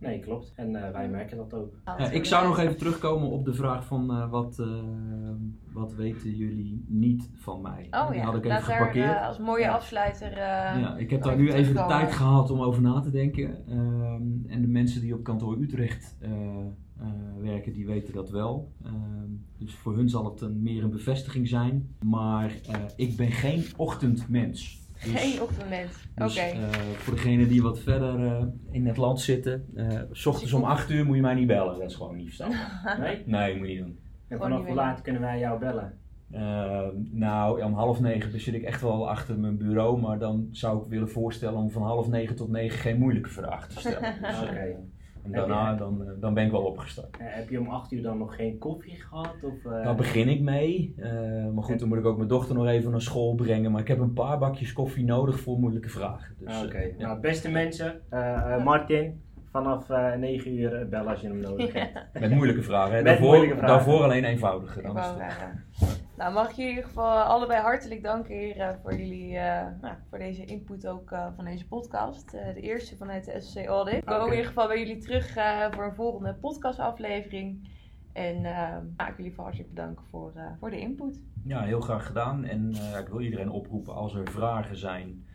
Nee, 0.00 0.18
klopt. 0.20 0.52
En 0.56 0.84
eh, 0.84 0.90
wij 0.92 1.08
merken 1.08 1.36
dat 1.36 1.54
ook. 1.54 1.74
Ja, 1.84 2.10
ik 2.10 2.24
zou 2.24 2.46
nog 2.46 2.58
even 2.58 2.76
terugkomen 2.76 3.28
op 3.30 3.44
de 3.44 3.52
vraag 3.54 3.84
van 3.86 4.10
eh, 4.10 4.30
wat, 4.30 4.58
eh, 4.58 4.66
wat 5.72 5.94
weten 5.94 6.36
jullie 6.36 6.84
niet 6.88 7.30
van 7.34 7.60
mij? 7.60 7.86
Oh 7.90 8.14
ja, 8.14 8.22
had 8.24 8.34
ik 8.34 8.44
laat 8.44 8.58
even 8.58 8.68
daar 8.68 8.78
geparkeerd. 8.78 9.16
eh, 9.20 9.26
als 9.26 9.38
mooie 9.38 9.62
Ja. 9.62 9.72
afsluiter. 9.74 10.30
eh, 10.32 10.36
Ja, 10.80 10.96
ik 10.96 11.10
heb 11.10 11.22
daar 11.22 11.36
nu 11.36 11.52
even 11.52 11.74
de 11.74 11.84
tijd 11.88 12.12
gehad 12.12 12.50
om 12.50 12.60
over 12.60 12.82
na 12.82 13.00
te 13.00 13.10
denken. 13.10 13.66
Ehm, 13.68 14.22
en 14.52 14.60
de 14.60 14.68
mensen 14.68 15.00
die 15.00 15.14
op 15.14 15.22
kantoor 15.24 15.56
Utrecht 15.60 16.16
eh, 16.20 16.30
eh, 16.30 17.06
werken, 17.40 17.72
die 17.72 17.86
weten 17.86 18.14
dat 18.14 18.30
wel. 18.30 18.72
Ehm, 18.84 18.94
dus 19.58 19.74
voor 19.74 19.96
hun 19.96 20.08
zal 20.08 20.24
het 20.24 20.40
een, 20.40 20.62
meer 20.62 20.82
een 20.84 20.90
bevestiging 20.90 21.48
zijn. 21.48 21.88
Maar 22.04 22.54
eh, 22.68 22.74
ik 22.96 23.16
ben 23.16 23.30
geen 23.30 23.64
ochtendmens. 23.76 24.86
Dus, 25.04 25.12
Geen 25.20 25.42
ochtendmens. 25.42 25.92
Oké. 26.14 26.24
dus, 26.24 26.36
eh, 26.36 26.68
voor 26.96 27.14
degenen 27.14 27.48
die 27.48 27.62
wat 27.62 27.78
verder 27.78 28.26
eh, 28.26 28.44
in 28.70 28.86
het 28.86 28.96
land 28.96 29.20
zitten, 29.20 29.66
eh, 29.74 30.00
s 30.12 30.26
ochtends 30.26 30.52
om 30.52 30.64
8 30.64 30.90
uur 30.90 31.04
moet 31.06 31.16
je 31.16 31.22
mij 31.22 31.34
niet 31.34 31.46
bellen. 31.46 31.78
Dat 31.78 31.90
is 31.90 31.96
gewoon 31.96 32.16
niet 32.16 32.26
verstandig. 32.26 32.82
Nee? 32.98 33.22
Nee, 33.26 33.56
moet 33.56 33.68
je 33.68 33.74
niet 33.74 33.82
doen. 33.82 33.98
En 34.28 34.36
Gewoon 34.36 34.50
vanaf 34.52 34.66
hoe 34.66 34.74
laat 34.76 35.02
kunnen 35.02 35.22
wij 35.22 35.38
jou 35.38 35.58
bellen? 35.58 35.98
Eh, 36.30 36.86
nou, 37.10 37.62
om 37.62 37.72
half 37.74 38.00
negen 38.00 38.40
zit 38.40 38.54
ik 38.54 38.62
echt 38.62 38.80
wel 38.80 39.08
achter 39.08 39.38
mijn 39.38 39.56
bureau, 39.56 40.00
maar 40.00 40.18
dan 40.18 40.48
zou 40.50 40.82
ik 40.82 40.88
willen 40.90 41.08
voorstellen 41.10 41.58
om 41.58 41.70
van 41.70 41.82
half 41.82 42.08
negen 42.08 42.36
tot 42.36 42.48
negen 42.48 42.78
geen 42.78 42.98
moeilijke 42.98 43.28
vragen 43.30 43.68
te 43.68 43.78
stellen. 43.78 44.14
Dus, 44.20 44.40
Oké. 44.42 44.54
eh, 44.54 44.74
en 45.32 45.38
daarna 45.38 45.74
dan, 45.74 46.02
eh, 46.02 46.08
dan 46.20 46.34
ben 46.34 46.44
ik 46.44 46.50
wel 46.50 46.60
opgestart. 46.62 47.16
Eh, 47.16 47.26
heb 47.28 47.48
je 47.48 47.60
om 47.60 47.68
8 47.68 47.92
uur 47.92 48.02
dan 48.02 48.18
nog 48.18 48.34
geen 48.36 48.58
koffie 48.58 48.96
gehad? 48.96 49.34
Of, 49.42 49.64
eh, 49.72 49.84
Daar 49.84 49.94
begin 49.94 50.28
ik 50.28 50.40
mee. 50.40 50.94
Eh, 50.96 51.10
maar 51.54 51.64
goed, 51.64 51.78
dan 51.78 51.88
moet 51.88 51.98
ik 51.98 52.04
ook 52.04 52.16
mijn 52.16 52.28
dochter 52.28 52.54
nog 52.54 52.66
even 52.66 52.90
naar 52.90 53.00
school 53.00 53.34
brengen. 53.34 53.70
Maar 53.72 53.80
ik 53.80 53.88
heb 53.88 53.98
een 53.98 54.12
paar 54.12 54.38
bakjes 54.38 54.72
koffie 54.72 55.04
nodig 55.04 55.40
voor 55.40 55.58
moeilijke 55.58 55.88
vragen. 55.88 56.34
Dus, 56.38 56.54
Ah, 56.54 56.64
Oké, 56.64 56.78
ja. 56.98 57.06
nou 57.06 57.20
beste 57.20 57.50
mensen, 57.50 58.00
eh, 58.08 58.54
eh, 58.54 58.64
Martin, 58.64 59.20
vanaf 59.52 59.90
eh 59.90 60.14
9 60.14 60.58
uur 60.58 60.86
bellen 60.90 61.08
als 61.10 61.20
je 61.20 61.26
hem 61.28 61.40
nodig 61.40 61.72
hebt. 62.12 62.20
Met 62.20 62.30
moeilijke 62.30 62.62
vragen. 62.62 62.90
Hè. 62.90 62.96
Met 62.96 63.04
Daarvoor, 63.06 63.26
moeilijke 63.26 63.56
vragen. 63.56 63.74
daarvoor 63.76 64.02
alleen 64.02 64.24
eenvoudige. 64.24 64.82
Dan 64.82 64.98
is 64.98 65.04
het-. 65.06 65.97
Nou, 66.18 66.32
mag 66.32 66.50
ik 66.50 66.56
je 66.56 66.62
in 66.62 66.68
ieder 66.68 66.84
geval 66.84 67.20
allebei 67.20 67.60
hartelijk 67.60 68.02
danken, 68.02 68.34
heren, 68.34 68.78
voor 68.82 68.94
jullie, 68.94 69.36
eh, 69.36 69.66
nou, 69.80 69.94
voor 70.08 70.18
deze 70.18 70.44
input 70.44 70.86
ook 70.86 71.10
eh, 71.10 71.26
van 71.36 71.44
deze 71.44 71.66
podcast. 71.66 72.34
Eh, 72.34 72.54
de 72.54 72.60
eerste 72.60 72.96
vanuit 72.96 73.24
de 73.24 73.40
SCC 73.40 73.66
Audit. 73.66 73.94
Ik 73.94 74.04
kom 74.04 74.14
Oké. 74.14 74.24
in 74.24 74.30
ieder 74.30 74.46
geval 74.46 74.66
bij 74.66 74.78
jullie 74.78 74.98
terug 74.98 75.36
eh, 75.36 75.72
voor 75.72 75.84
een 75.84 75.94
volgende 75.94 76.34
podcastaflevering. 76.34 77.68
En 78.12 78.44
eh, 78.44 78.76
ik 78.86 78.96
wil 78.96 79.16
jullie 79.16 79.34
van 79.34 79.44
hartelijk 79.44 79.68
bedanken 79.74 80.04
voor, 80.10 80.32
eh, 80.34 80.46
voor 80.58 80.70
de 80.70 80.80
input. 80.80 81.20
Ja, 81.44 81.62
heel 81.62 81.80
graag 81.80 82.06
gedaan. 82.06 82.44
En 82.44 82.72
eh, 82.74 82.98
ik 83.00 83.08
wil 83.08 83.20
iedereen 83.20 83.50
oproepen 83.50 83.94
als 83.94 84.14
er 84.14 84.30
vragen 84.30 84.76
zijn 84.76 85.26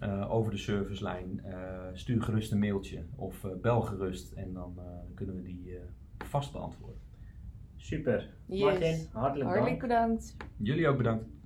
eh, 0.00 0.32
over 0.32 0.50
de 0.50 0.58
servicelijn, 0.58 1.40
eh, 1.44 1.56
stuur 1.92 2.22
gerust 2.22 2.52
een 2.52 2.58
mailtje 2.58 3.04
of 3.16 3.44
eh, 3.44 3.50
bel 3.62 3.80
gerust 3.80 4.32
en 4.32 4.52
dan 4.52 4.74
eh, 4.78 4.84
kunnen 5.14 5.34
we 5.34 5.42
die 5.42 5.76
eh, 5.76 5.82
vast 6.26 6.52
beantwoorden. 6.52 7.00
Super. 7.88 8.28
Yes. 8.46 8.60
Martin, 8.62 9.08
hartelijk 9.12 9.50
dank. 9.50 9.56
Hartelijk 9.56 9.80
bedankt. 9.80 10.36
Jullie 10.56 10.88
ook 10.88 10.96
bedankt. 10.96 11.24